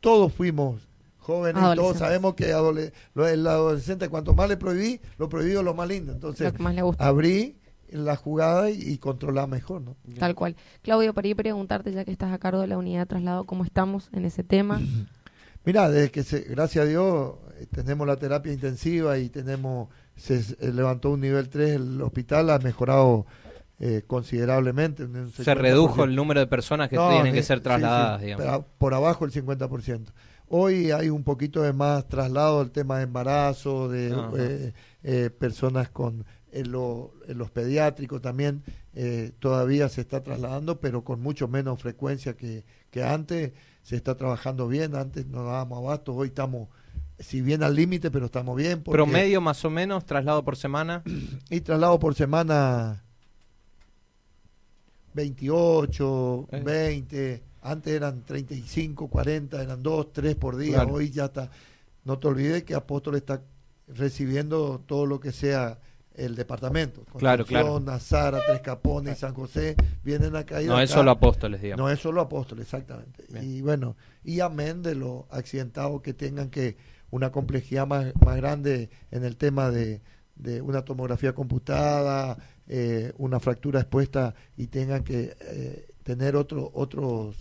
todos 0.00 0.34
fuimos 0.34 0.86
jóvenes 1.18 1.62
todos 1.76 1.96
sabemos 1.96 2.34
que 2.34 2.50
el 2.50 3.46
adolescente 3.46 4.08
cuanto 4.10 4.34
más 4.34 4.48
le 4.48 4.58
prohibí 4.58 5.00
lo 5.16 5.30
prohibido 5.30 5.62
lo 5.62 5.72
más 5.72 5.88
lindo. 5.88 6.12
Entonces 6.12 6.52
abrí 6.98 7.56
la 7.94 8.16
jugada 8.16 8.70
y, 8.70 8.98
controlar 8.98 9.48
mejor, 9.48 9.82
¿no? 9.82 9.96
Tal 10.18 10.34
cual. 10.34 10.56
Claudio, 10.82 11.14
para 11.14 11.28
ir 11.28 11.36
preguntarte, 11.36 11.92
ya 11.92 12.04
que 12.04 12.12
estás 12.12 12.32
a 12.32 12.38
cargo 12.38 12.60
de 12.60 12.66
la 12.66 12.78
unidad 12.78 13.00
de 13.00 13.06
traslado, 13.06 13.44
¿cómo 13.44 13.64
estamos 13.64 14.10
en 14.12 14.24
ese 14.24 14.42
tema? 14.44 14.80
Mira, 15.64 15.88
desde 15.88 16.10
que, 16.10 16.22
se, 16.22 16.40
gracias 16.40 16.84
a 16.84 16.88
Dios, 16.88 17.34
eh, 17.58 17.66
tenemos 17.74 18.06
la 18.06 18.16
terapia 18.16 18.52
intensiva 18.52 19.16
y 19.18 19.30
tenemos, 19.30 19.88
se 20.14 20.42
levantó 20.72 21.10
un 21.10 21.20
nivel 21.20 21.48
3 21.48 21.76
el 21.76 22.02
hospital, 22.02 22.50
ha 22.50 22.58
mejorado 22.58 23.24
eh, 23.80 24.02
considerablemente. 24.06 25.06
Se 25.32 25.54
redujo 25.54 26.04
el 26.04 26.14
número 26.14 26.40
de 26.40 26.46
personas 26.46 26.88
que 26.88 26.96
tienen 26.96 27.34
que 27.34 27.42
ser 27.42 27.60
trasladadas, 27.60 28.20
digamos. 28.20 28.64
por 28.78 28.94
abajo 28.94 29.24
el 29.24 29.32
50%. 29.32 30.12
Hoy 30.48 30.90
hay 30.90 31.08
un 31.08 31.24
poquito 31.24 31.62
de 31.62 31.72
más 31.72 32.06
traslado 32.06 32.60
del 32.60 32.70
tema 32.70 32.98
de 32.98 33.04
embarazo, 33.04 33.88
de 33.88 34.72
eh, 35.02 35.30
personas 35.30 35.88
con 35.88 36.24
en, 36.54 36.70
los 36.70 37.50
pediátricos 37.52 38.22
también 38.22 38.62
eh, 38.94 39.32
todavía 39.40 39.88
se 39.88 40.00
está 40.00 40.22
trasladando, 40.22 40.78
pero 40.80 41.02
con 41.02 41.20
mucho 41.20 41.48
menos 41.48 41.80
frecuencia 41.82 42.36
que, 42.36 42.64
que 42.90 43.02
antes. 43.02 43.52
Se 43.82 43.96
está 43.96 44.16
trabajando 44.16 44.66
bien, 44.66 44.94
antes 44.94 45.26
no 45.26 45.44
dábamos 45.44 45.76
abasto, 45.80 46.14
hoy 46.14 46.28
estamos, 46.28 46.68
si 47.18 47.42
bien 47.42 47.62
al 47.62 47.74
límite, 47.74 48.10
pero 48.10 48.24
estamos 48.26 48.56
bien. 48.56 48.82
¿Promedio 48.82 49.42
más 49.42 49.62
o 49.66 49.68
menos, 49.68 50.06
traslado 50.06 50.42
por 50.42 50.56
semana? 50.56 51.02
Y 51.50 51.60
traslado 51.60 51.98
por 51.98 52.14
semana 52.14 53.04
28, 55.12 56.48
Eh. 56.50 56.62
20, 56.64 57.42
antes 57.62 57.92
eran 57.92 58.22
35, 58.24 59.08
40, 59.08 59.62
eran 59.62 59.82
2, 59.82 60.12
3 60.12 60.34
por 60.36 60.56
día, 60.56 60.76
Claro. 60.76 60.94
hoy 60.94 61.10
ya 61.10 61.26
está. 61.26 61.50
No 62.04 62.18
te 62.18 62.28
olvides 62.28 62.64
que 62.64 62.74
Apóstol 62.74 63.16
está 63.16 63.42
recibiendo 63.86 64.82
todo 64.86 65.04
lo 65.04 65.20
que 65.20 65.32
sea 65.32 65.78
el 66.14 66.36
departamento. 66.36 67.04
Claro, 67.18 67.44
claro. 67.44 67.80
Nazara, 67.80 68.40
Tres 68.46 68.60
Capones, 68.60 69.18
San 69.18 69.34
José, 69.34 69.76
vienen 70.02 70.36
a 70.36 70.44
caer 70.44 70.66
No 70.68 70.80
es 70.80 70.90
acá. 70.90 71.00
solo 71.00 71.10
apóstoles, 71.10 71.60
digamos. 71.60 71.84
No 71.84 71.90
es 71.90 71.98
solo 72.00 72.20
apóstol, 72.20 72.60
exactamente. 72.60 73.24
Bien. 73.28 73.44
Y 73.44 73.60
bueno, 73.60 73.96
y 74.22 74.40
amén 74.40 74.82
de 74.82 74.94
los 74.94 75.24
accidentados 75.30 76.00
que 76.02 76.14
tengan 76.14 76.50
que 76.50 76.76
una 77.10 77.30
complejidad 77.30 77.86
más, 77.86 78.12
más 78.24 78.36
grande 78.36 78.90
en 79.10 79.24
el 79.24 79.36
tema 79.36 79.70
de, 79.70 80.02
de 80.36 80.60
una 80.62 80.82
tomografía 80.84 81.32
computada, 81.34 82.38
eh, 82.66 83.12
una 83.18 83.40
fractura 83.40 83.80
expuesta 83.80 84.34
y 84.56 84.68
tengan 84.68 85.04
que 85.04 85.36
eh, 85.40 85.88
tener 86.02 86.34
otro, 86.36 86.70
otros 86.74 87.36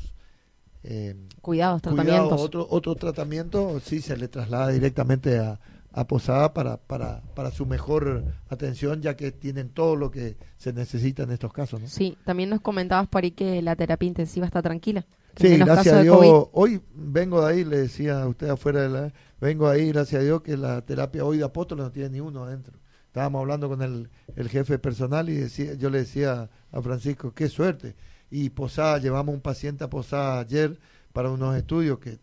eh, 0.84 1.16
Cuidados, 1.42 1.82
cuidado, 1.82 1.96
tratamientos. 1.96 2.42
otro, 2.42 2.68
otro 2.70 2.96
tratamiento, 2.96 3.80
sí 3.80 4.02
se 4.02 4.18
le 4.18 4.28
traslada 4.28 4.68
directamente 4.70 5.40
a, 5.40 5.60
a 5.94 6.08
Posada 6.08 6.54
para, 6.54 6.78
para, 6.78 7.22
para 7.36 7.52
su 7.52 7.68
mejor 7.68 8.24
atención, 8.50 9.02
ya 9.02 9.16
que 9.16 9.32
tienen 9.32 9.70
todo 9.70 9.96
lo 9.96 10.10
que 10.10 10.36
se 10.58 10.74
necesita 10.74 11.24
en 11.24 11.32
estos 11.32 11.54
casos. 11.54 11.80
¿no? 11.80 11.88
Sí, 11.88 12.18
también 12.26 12.50
nos 12.50 12.62
comentabas 12.62 13.08
ahí 13.12 13.32
que 13.32 13.62
la 13.62 13.76
terapia 13.76 14.08
intensiva 14.08 14.46
está 14.46 14.62
tranquila. 14.62 15.06
Sí, 15.38 15.58
gracias 15.58 15.94
a 15.94 15.98
de 15.98 16.04
Dios. 16.04 16.48
Hoy 16.52 16.82
vengo 16.94 17.46
de 17.46 17.54
ahí, 17.54 17.64
le 17.64 17.78
decía 17.78 18.24
a 18.24 18.28
usted 18.28 18.50
afuera 18.50 18.82
de 18.82 18.90
la. 18.90 19.14
Vengo 19.40 19.68
ahí, 19.68 19.92
gracias 19.92 20.22
a 20.22 20.24
Dios, 20.24 20.42
que 20.42 20.58
la 20.58 20.82
terapia 20.82 21.26
hoy 21.26 21.38
de 21.38 21.44
apóstoles 21.44 21.86
no 21.86 21.92
tiene 21.92 22.10
ni 22.10 22.20
uno 22.20 22.44
adentro. 22.44 22.74
Estábamos 23.08 23.42
hablando 23.42 23.70
con 23.70 23.82
el, 23.84 24.10
el 24.36 24.50
jefe 24.50 24.80
personal 24.80 25.30
y 25.30 25.36
decía, 25.36 25.76
yo 25.76 25.92
le 25.92 26.00
decía 26.00 26.50
a 26.72 26.82
Francisco, 26.82 27.34
qué 27.34 27.48
suerte. 27.50 27.96
Y 28.32 28.50
Posada, 28.50 28.98
llevamos 28.98 29.36
un 29.36 29.42
paciente 29.42 29.84
a 29.84 29.90
Posada 29.90 30.40
ayer 30.40 30.80
para 31.14 31.30
unos 31.30 31.56
estudios 31.56 32.00
que, 32.00 32.18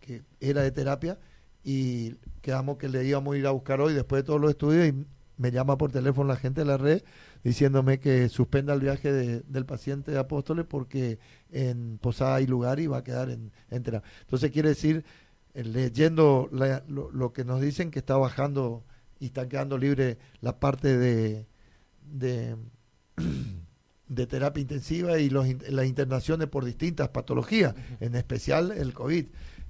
que 0.00 0.22
era 0.40 0.62
de 0.62 0.72
terapia 0.72 1.18
y 1.64 2.14
quedamos 2.42 2.76
que 2.76 2.88
le 2.88 3.04
íbamos 3.06 3.34
a 3.34 3.38
ir 3.38 3.46
a 3.46 3.50
buscar 3.52 3.80
hoy 3.80 3.94
después 3.94 4.22
de 4.22 4.26
todos 4.26 4.40
los 4.40 4.50
estudios 4.50 4.86
y 4.88 5.06
me 5.36 5.50
llama 5.50 5.76
por 5.78 5.90
teléfono 5.90 6.28
la 6.28 6.36
gente 6.36 6.60
de 6.60 6.66
la 6.66 6.76
red 6.76 7.02
diciéndome 7.42 7.98
que 7.98 8.28
suspenda 8.28 8.72
el 8.74 8.80
viaje 8.80 9.12
de- 9.12 9.40
del 9.40 9.66
paciente 9.66 10.12
de 10.12 10.18
Apóstoles 10.18 10.66
porque 10.68 11.18
en 11.50 11.98
Posada 12.00 12.36
hay 12.36 12.46
lugar 12.46 12.78
y 12.80 12.86
va 12.86 12.98
a 12.98 13.04
quedar 13.04 13.30
en, 13.30 13.50
en 13.70 13.82
terapia. 13.82 14.08
Entonces 14.20 14.50
quiere 14.52 14.68
decir, 14.70 15.04
eh, 15.54 15.64
leyendo 15.64 16.48
la- 16.52 16.84
lo, 16.88 17.10
lo 17.10 17.32
que 17.32 17.44
nos 17.44 17.60
dicen 17.60 17.90
que 17.90 17.98
está 17.98 18.16
bajando 18.16 18.84
y 19.18 19.26
está 19.26 19.48
quedando 19.48 19.76
libre 19.78 20.18
la 20.40 20.58
parte 20.60 20.96
de, 20.98 21.46
de, 22.12 22.56
de 24.08 24.26
terapia 24.26 24.60
intensiva 24.60 25.18
y 25.18 25.30
los, 25.30 25.46
in- 25.46 25.62
las 25.70 25.86
internaciones 25.86 26.48
por 26.48 26.64
distintas 26.64 27.08
patologías, 27.08 27.74
en 28.00 28.14
especial 28.14 28.70
el 28.72 28.92
COVID. 28.92 29.26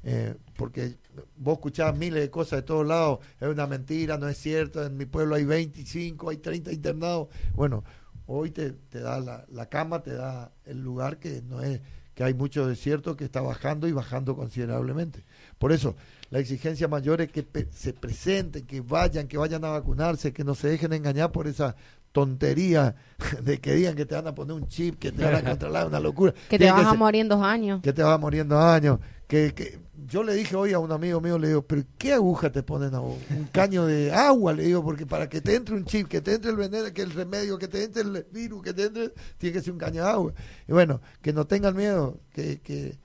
Eh, 0.07 0.35
porque 0.57 0.97
vos 1.37 1.55
escuchás 1.55 1.97
miles 1.97 2.21
de 2.23 2.31
cosas 2.31 2.59
de 2.59 2.63
todos 2.63 2.87
lados, 2.87 3.21
es 3.41 3.49
una 3.49 3.67
mentira, 3.67 4.19
no 4.19 4.29
es 4.29 4.37
cierto, 4.39 4.85
en 4.85 4.97
mi 4.97 5.07
pueblo 5.07 5.35
hay 5.35 5.45
25, 5.45 6.31
hay 6.31 6.37
30 6.37 6.73
internados. 6.73 7.29
Bueno, 7.55 7.83
hoy 8.27 8.51
te, 8.51 8.73
te 8.73 9.01
da 9.01 9.19
la, 9.21 9.45
la 9.51 9.67
cama, 9.67 10.03
te 10.03 10.13
da 10.15 10.53
el 10.67 10.83
lugar 10.83 11.19
que 11.19 11.41
no 11.49 11.63
es, 11.63 11.81
que 12.15 12.23
hay 12.23 12.35
mucho 12.35 12.67
desierto 12.67 13.17
que 13.17 13.25
está 13.25 13.41
bajando 13.41 13.89
y 13.89 13.93
bajando 13.93 14.37
considerablemente. 14.37 15.25
Por 15.59 15.73
eso, 15.73 15.97
la 16.31 16.39
exigencia 16.39 16.87
mayor 16.87 17.21
es 17.23 17.33
que 17.33 17.43
pe- 17.43 17.69
se 17.75 17.93
presenten, 17.95 18.67
que 18.67 18.81
vayan, 18.83 19.27
que 19.27 19.39
vayan 19.39 19.65
a 19.65 19.71
vacunarse, 19.71 20.33
que 20.33 20.45
no 20.45 20.55
se 20.55 20.69
dejen 20.69 20.93
engañar 20.93 21.33
por 21.33 21.47
esa 21.49 21.75
tontería 22.13 22.95
de 23.43 23.61
que 23.61 23.75
digan 23.75 23.95
que 23.97 24.07
te 24.07 24.15
van 24.15 24.27
a 24.29 24.35
poner 24.35 24.55
un 24.55 24.69
chip, 24.69 24.99
que 24.99 25.11
te 25.13 25.25
van 25.25 25.35
a 25.35 25.43
controlar, 25.51 25.87
una 25.87 25.99
locura. 26.01 26.33
que 26.49 26.59
te 26.59 26.71
vas 26.71 26.87
a 26.87 26.95
morir 26.95 27.23
en 27.23 27.29
dos 27.29 27.43
años. 27.43 27.81
que 27.83 27.93
te 27.93 28.03
vas 28.03 28.21
muriendo 28.21 28.59
años. 28.59 29.01
Que, 29.27 29.55
que 29.55 29.79
yo 30.07 30.23
le 30.23 30.35
dije 30.35 30.55
hoy 30.55 30.73
a 30.75 30.79
un 30.79 30.93
amigo 30.93 31.21
mío, 31.21 31.39
le 31.39 31.49
digo, 31.49 31.63
pero 31.63 31.83
¿qué 31.97 32.13
aguja 32.13 32.53
te 32.53 32.63
ponen 32.63 32.95
a 32.95 32.99
vos? 32.99 33.17
Un 33.31 33.45
caño 33.45 33.87
de 33.87 34.13
agua, 34.13 34.53
le 34.53 34.65
digo, 34.65 34.85
porque 34.85 35.07
para 35.07 35.29
que 35.31 35.41
te 35.41 35.55
entre 35.57 35.75
un 35.75 35.85
chip, 35.87 36.09
que 36.09 36.21
te 36.21 36.35
entre 36.35 36.51
el 36.51 36.57
veneno, 36.57 36.93
que 36.93 37.01
el 37.03 37.11
remedio, 37.11 37.59
que 37.59 37.67
te 37.69 37.85
entre 37.85 38.03
el 38.03 38.27
virus, 38.31 38.63
que 38.63 38.75
te 38.75 38.85
entre, 38.85 39.13
tiene 39.39 39.55
que 39.55 39.63
ser 39.63 39.73
un 39.73 39.79
caño 39.79 40.05
de 40.05 40.11
agua. 40.11 40.35
Y 40.69 40.73
bueno, 40.73 41.01
que 41.23 41.33
no 41.33 41.47
tengan 41.47 41.75
miedo, 41.75 42.19
que, 42.35 42.61
que 42.61 42.99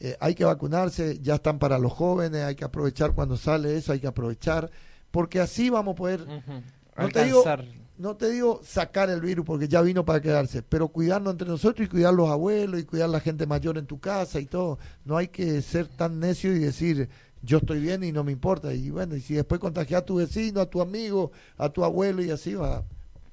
eh, 0.00 0.16
hay 0.18 0.34
que 0.34 0.44
vacunarse, 0.46 1.18
ya 1.20 1.34
están 1.36 1.58
para 1.58 1.78
los 1.78 1.92
jóvenes, 1.92 2.42
hay 2.44 2.54
que 2.54 2.64
aprovechar 2.64 3.12
cuando 3.14 3.36
sale 3.36 3.76
eso, 3.76 3.92
hay 3.92 4.00
que 4.00 4.06
aprovechar, 4.06 4.70
porque 5.10 5.40
así 5.40 5.68
vamos 5.68 5.92
a 5.92 5.96
poder. 5.96 6.26
No 6.26 7.08
te 7.10 7.24
digo- 7.26 7.40
Alcanzar. 7.46 7.85
No 7.98 8.16
te 8.16 8.30
digo 8.30 8.60
sacar 8.62 9.10
el 9.10 9.20
virus 9.20 9.44
porque 9.46 9.68
ya 9.68 9.82
vino 9.82 10.04
para 10.04 10.20
quedarse, 10.20 10.62
pero 10.62 10.88
cuidarnos 10.88 11.32
entre 11.32 11.48
nosotros 11.48 11.86
y 11.86 11.90
cuidar 11.90 12.14
los 12.14 12.28
abuelos 12.28 12.80
y 12.80 12.84
cuidar 12.84 13.08
la 13.08 13.20
gente 13.20 13.46
mayor 13.46 13.78
en 13.78 13.86
tu 13.86 13.98
casa 13.98 14.40
y 14.40 14.46
todo. 14.46 14.78
No 15.04 15.16
hay 15.16 15.28
que 15.28 15.62
ser 15.62 15.86
tan 15.88 16.20
necio 16.20 16.54
y 16.54 16.58
decir 16.58 17.08
yo 17.42 17.58
estoy 17.58 17.80
bien 17.80 18.02
y 18.04 18.12
no 18.12 18.24
me 18.24 18.32
importa. 18.32 18.74
Y 18.74 18.90
bueno, 18.90 19.16
y 19.16 19.20
si 19.20 19.34
después 19.34 19.60
contagias 19.60 20.02
a 20.02 20.04
tu 20.04 20.16
vecino, 20.16 20.60
a 20.60 20.66
tu 20.66 20.80
amigo, 20.80 21.32
a 21.56 21.68
tu 21.68 21.84
abuelo 21.84 22.22
y 22.22 22.30
así 22.30 22.54
va. 22.54 22.84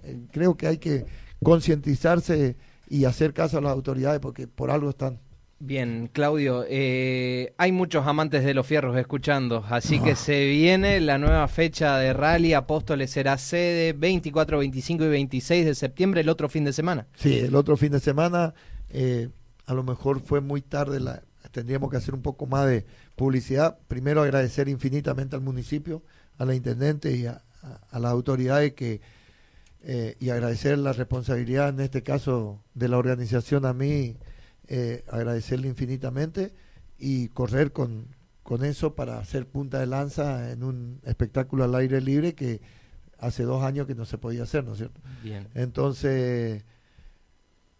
Eh, 0.03 0.19
creo 0.31 0.55
que 0.55 0.67
hay 0.67 0.77
que 0.77 1.05
concientizarse 1.43 2.55
y 2.87 3.05
hacer 3.05 3.33
caso 3.33 3.57
a 3.57 3.61
las 3.61 3.71
autoridades 3.71 4.19
porque 4.19 4.47
por 4.47 4.71
algo 4.71 4.89
están. 4.89 5.19
Bien, 5.67 6.09
Claudio, 6.11 6.65
eh, 6.67 7.53
hay 7.57 7.71
muchos 7.71 8.05
amantes 8.05 8.43
de 8.43 8.53
los 8.53 8.67
fierros 8.67 8.97
escuchando, 8.97 9.63
así 9.69 9.97
Ah. 10.01 10.03
que 10.03 10.15
se 10.17 10.45
viene 10.47 10.99
la 10.99 11.17
nueva 11.17 11.47
fecha 11.47 11.97
de 11.99 12.11
rally. 12.11 12.53
Apóstoles 12.53 13.11
será 13.11 13.37
sede 13.37 13.93
24, 13.93 14.57
25 14.57 15.05
y 15.05 15.07
26 15.07 15.65
de 15.65 15.73
septiembre, 15.73 16.19
el 16.19 16.27
otro 16.27 16.49
fin 16.49 16.65
de 16.65 16.73
semana. 16.73 17.07
Sí, 17.15 17.39
el 17.39 17.55
otro 17.55 17.77
fin 17.77 17.93
de 17.93 18.01
semana 18.01 18.53
eh, 18.89 19.29
a 19.65 19.73
lo 19.73 19.83
mejor 19.83 20.19
fue 20.19 20.41
muy 20.41 20.61
tarde, 20.61 20.99
la, 20.99 21.23
tendríamos 21.51 21.89
que 21.89 21.95
hacer 21.95 22.13
un 22.13 22.21
poco 22.21 22.45
más 22.45 22.67
de 22.67 22.85
publicidad. 23.15 23.77
Primero 23.87 24.21
agradecer 24.21 24.67
infinitamente 24.67 25.37
al 25.37 25.41
municipio, 25.43 26.03
a 26.37 26.43
la 26.43 26.55
intendente 26.55 27.15
y 27.15 27.25
a, 27.25 27.41
a- 27.61 27.79
a 27.89 27.99
las 27.99 28.11
autoridades 28.11 28.73
que 28.73 28.99
eh, 29.85 30.17
y 30.19 30.29
agradecer 30.29 30.77
la 30.77 30.91
responsabilidad 30.91 31.69
en 31.69 31.79
este 31.79 32.03
caso 32.03 32.61
de 32.73 32.89
la 32.89 32.97
organización 32.97 33.65
a 33.65 33.73
mí, 33.73 34.17
eh, 34.75 35.03
agradecerle 35.11 35.67
infinitamente 35.67 36.51
y 36.97 37.27
correr 37.29 37.71
con, 37.73 38.07
con 38.41 38.65
eso 38.65 38.95
para 38.95 39.19
hacer 39.19 39.45
punta 39.47 39.79
de 39.79 39.85
lanza 39.85 40.51
en 40.51 40.63
un 40.63 40.99
espectáculo 41.03 41.63
al 41.63 41.75
aire 41.75 42.01
libre 42.01 42.33
que 42.33 42.59
hace 43.19 43.43
dos 43.43 43.63
años 43.63 43.85
que 43.85 43.93
no 43.93 44.05
se 44.05 44.17
podía 44.17 44.43
hacer, 44.43 44.63
¿no 44.63 44.71
es 44.71 44.79
cierto? 44.79 44.99
Bien. 45.21 45.47
Entonces, 45.53 46.63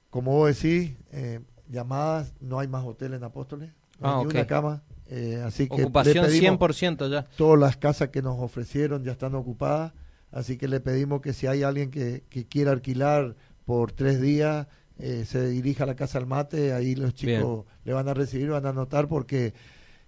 como 0.10 0.32
vos 0.34 0.56
decís, 0.62 0.96
eh, 1.12 1.40
llamadas, 1.68 2.34
no 2.40 2.60
hay 2.60 2.68
más 2.68 2.86
hotel 2.86 3.14
en 3.16 3.24
Apóstoles, 3.24 3.72
no 4.00 4.08
Ah, 4.08 4.20
una 4.20 4.46
cama, 4.48 4.84
eh, 5.08 5.42
así 5.46 5.68
que 5.68 5.84
Ocupación 5.84 6.26
pedimos- 6.26 6.60
100% 6.60 7.10
ya. 7.10 7.24
todas 7.36 7.60
las 7.60 7.78
casas 7.78 8.10
que 8.10 8.22
nos 8.22 8.40
ofrecieron 8.40 9.04
ya 9.04 9.14
están 9.14 9.34
ocupadas, 9.36 9.94
así 10.32 10.58
que 10.58 10.68
le 10.68 10.80
pedimos 10.80 11.22
que 11.22 11.34
si 11.34 11.48
hay 11.48 11.64
alguien 11.64 11.90
que, 11.90 12.24
que 12.30 12.46
quiera 12.46 12.72
alquilar 12.72 13.36
por 13.66 13.92
tres 13.92 14.22
días, 14.22 14.68
eh, 15.06 15.26
se 15.26 15.50
dirija 15.50 15.84
a 15.84 15.88
la 15.88 15.96
Casa 15.96 16.18
al 16.18 16.26
Mate, 16.28 16.72
ahí 16.74 16.96
los 16.96 17.14
chicos 17.14 17.66
le 17.86 17.94
van 17.94 18.08
a 18.08 18.14
recibir, 18.14 18.50
van 18.50 18.66
a 18.66 18.70
anotar 18.70 19.08
porque... 19.08 19.54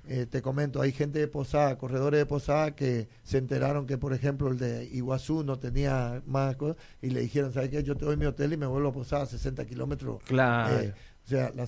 eh, 0.08 0.28
te 0.30 0.42
comento, 0.44 0.82
hay 0.82 0.92
gente 0.92 1.18
de 1.18 1.28
Posada, 1.28 1.80
corredores 1.80 2.20
de 2.20 2.26
Posada 2.28 2.76
que 2.76 3.08
se 3.24 3.40
enteraron 3.40 3.88
que, 3.88 3.98
por 3.98 4.14
ejemplo, 4.14 4.50
el 4.52 4.60
de 4.60 4.86
Iguazú 4.94 5.44
no 5.44 5.58
tenía 5.58 6.22
más 6.28 6.56
cosas 6.58 6.78
y 7.02 7.10
le 7.10 7.22
dijeron, 7.22 7.52
¿sabes 7.52 7.70
qué? 7.72 7.82
Yo 7.82 7.96
te 7.98 8.06
doy 8.06 8.16
mi 8.16 8.28
hotel 8.28 8.54
y 8.54 8.58
me 8.58 8.68
vuelvo 8.68 8.90
a 8.90 8.94
Posada, 8.94 9.26
60 9.26 9.66
kilómetros. 9.66 10.22
Claro. 10.24 10.80
Eh, 10.80 10.94
o 11.26 11.28
sea, 11.28 11.52
la 11.56 11.66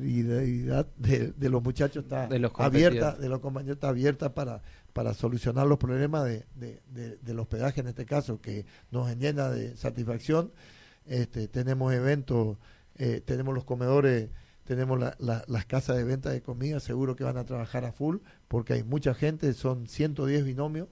solidaridad 0.00 0.86
de, 0.96 1.32
de 1.36 1.48
los 1.48 1.62
muchachos 1.62 2.04
está 2.04 2.26
De 2.28 2.38
los 2.38 2.52
abierta, 2.58 3.12
de 3.16 3.28
los 3.28 3.40
compañeros 3.40 3.76
está 3.76 3.88
abierta 3.88 4.34
para, 4.34 4.62
para 4.92 5.14
solucionar 5.14 5.66
los 5.66 5.78
problemas 5.78 6.24
de, 6.24 6.44
de, 6.54 6.80
de- 6.92 7.16
del 7.16 7.38
hospedaje 7.40 7.80
en 7.80 7.88
este 7.88 8.06
caso, 8.06 8.40
que 8.40 8.64
nos 8.90 9.14
llena 9.16 9.50
de 9.50 9.76
satisfacción. 9.76 10.52
Este, 11.06 11.48
tenemos 11.48 11.92
eventos, 11.92 12.56
eh, 12.96 13.20
tenemos 13.24 13.54
los 13.54 13.64
comedores, 13.64 14.28
tenemos 14.64 14.98
la- 14.98 15.14
la- 15.18 15.44
las 15.46 15.64
casas 15.66 15.96
de 15.96 16.04
venta 16.04 16.30
de 16.30 16.42
comida, 16.42 16.80
seguro 16.80 17.14
que 17.14 17.24
van 17.24 17.36
a 17.36 17.44
trabajar 17.44 17.84
a 17.84 17.92
full, 17.92 18.16
porque 18.48 18.72
hay 18.74 18.82
mucha 18.82 19.14
gente, 19.14 19.52
son 19.52 19.86
110 19.86 20.44
binomios. 20.44 20.88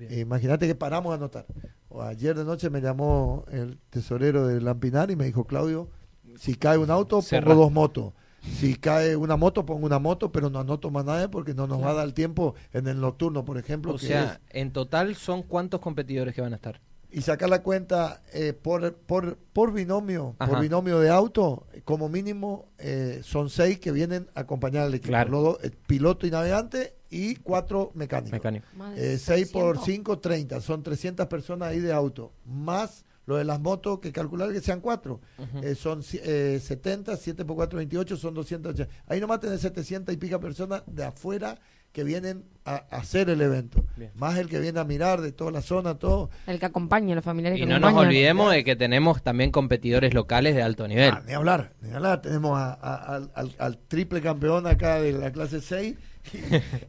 Eh, 0.00 0.20
Imagínate 0.20 0.66
que 0.66 0.74
paramos 0.74 1.12
a 1.12 1.14
anotar. 1.14 1.46
O 1.88 2.02
ayer 2.02 2.36
de 2.36 2.44
noche 2.44 2.68
me 2.70 2.80
llamó 2.80 3.44
el 3.50 3.78
tesorero 3.90 4.46
de 4.46 4.60
Lampinar 4.60 5.10
y 5.10 5.16
me 5.16 5.24
dijo, 5.24 5.46
Claudio, 5.46 5.88
si 6.36 6.56
cae 6.56 6.76
un 6.76 6.90
auto, 6.90 7.22
Cerra. 7.22 7.46
pongo 7.46 7.62
dos 7.62 7.72
motos. 7.72 8.12
Si 8.42 8.74
cae 8.76 9.16
una 9.16 9.36
moto, 9.36 9.64
pongo 9.64 9.86
una 9.86 9.98
moto, 9.98 10.30
pero 10.30 10.50
no 10.50 10.58
anoto 10.60 10.90
más 10.90 11.04
nada 11.04 11.28
porque 11.30 11.54
no 11.54 11.66
nos 11.66 11.82
va 11.82 11.90
a 11.90 11.94
dar 11.94 12.12
tiempo 12.12 12.54
en 12.72 12.86
el 12.86 13.00
nocturno, 13.00 13.44
por 13.44 13.58
ejemplo. 13.58 13.92
o 13.94 13.98
que 13.98 14.06
sea, 14.08 14.40
en 14.50 14.72
total 14.72 15.14
son 15.16 15.42
cuántos 15.42 15.80
competidores 15.80 16.34
que 16.34 16.42
van 16.42 16.52
a 16.52 16.56
estar. 16.56 16.80
Y 17.10 17.22
sacar 17.22 17.48
la 17.48 17.62
cuenta 17.62 18.22
eh, 18.32 18.52
por, 18.52 18.94
por, 18.94 19.36
por 19.52 19.72
binomio, 19.72 20.34
Ajá. 20.38 20.50
por 20.52 20.60
binomio 20.60 20.98
de 21.00 21.08
auto, 21.10 21.66
como 21.84 22.08
mínimo 22.08 22.68
eh, 22.78 23.20
son 23.22 23.48
seis 23.50 23.78
que 23.78 23.92
vienen 23.92 24.28
a 24.34 24.40
acompañar 24.40 24.84
al 24.84 24.94
equipo. 24.94 25.08
Claro. 25.08 25.30
Los 25.30 25.42
dos, 25.42 25.64
eh, 25.64 25.70
piloto 25.86 26.26
y 26.26 26.30
navegante 26.30 26.94
y 27.10 27.36
cuatro 27.36 27.92
mecánicos. 27.94 28.32
Mecánico. 28.32 28.66
Eh, 28.96 29.16
6 29.18 29.50
por 29.50 29.76
600. 29.76 29.84
5, 29.84 30.18
30. 30.18 30.60
Son 30.60 30.82
300 30.82 31.26
personas 31.26 31.68
ahí 31.68 31.80
de 31.80 31.92
auto. 31.92 32.32
Más 32.44 33.04
Lo 33.26 33.36
de 33.36 33.44
las 33.44 33.58
motos, 33.60 33.98
que 33.98 34.12
calcular 34.12 34.52
que 34.52 34.60
sean 34.60 34.80
cuatro. 34.80 35.20
Ujú. 35.38 35.58
Eh, 35.64 35.74
son 35.74 36.00
eh, 36.12 36.60
70, 36.62 37.16
7 37.16 37.44
por 37.44 37.56
4, 37.56 37.76
28, 37.78 38.16
son 38.16 38.34
280. 38.34 38.88
Ahí 39.08 39.20
nomás 39.20 39.40
tenés 39.40 39.60
700 39.60 40.14
y 40.14 40.16
pica 40.16 40.38
personas 40.38 40.84
de 40.86 41.04
afuera 41.04 41.58
que 41.92 42.04
vienen 42.04 42.44
a, 42.64 42.84
a 42.90 42.96
hacer 42.98 43.30
el 43.30 43.40
evento. 43.40 43.84
Bien. 43.96 44.10
Más 44.16 44.36
el 44.38 44.48
que 44.48 44.58
viene 44.60 44.78
a 44.80 44.84
mirar 44.84 45.20
de 45.20 45.32
toda 45.32 45.50
la 45.50 45.62
zona, 45.62 45.94
todo. 45.98 46.30
El 46.46 46.58
que 46.58 46.66
acompaña, 46.66 47.14
los 47.14 47.24
familiares 47.24 47.58
Y 47.58 47.62
que 47.62 47.66
no 47.66 47.78
nos 47.78 47.94
olvidemos 47.94 48.52
de 48.52 48.64
que 48.64 48.76
tenemos 48.76 49.22
también 49.22 49.50
competidores 49.50 50.12
locales 50.12 50.54
de 50.54 50.62
alto 50.62 50.86
nivel. 50.88 51.10
Ah, 51.14 51.22
ni 51.26 51.32
hablar, 51.32 51.72
ni 51.80 51.90
hablar. 51.92 52.20
Tenemos 52.22 52.58
a- 52.58 52.74
a- 52.74 53.14
al, 53.16 53.30
al- 53.34 53.54
al 53.58 53.78
triple 53.78 54.20
campeón 54.20 54.66
acá 54.66 55.00
de 55.00 55.12
la 55.12 55.30
clase 55.32 55.60
6 55.60 55.94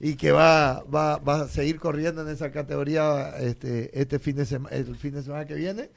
y, 0.01 0.09
y 0.11 0.15
que 0.15 0.31
va, 0.31 0.83
va, 0.83 1.17
va 1.19 1.41
a 1.43 1.47
seguir 1.47 1.79
corriendo 1.79 2.21
en 2.23 2.29
esa 2.29 2.51
categoría 2.51 3.37
este, 3.39 3.97
este 4.01 4.19
fin 4.19 4.35
de 4.35 4.45
semana, 4.45 4.75
el 4.75 4.95
fin 4.97 5.13
de 5.13 5.21
semana 5.23 5.45
que 5.45 5.53
viene. 5.55 5.89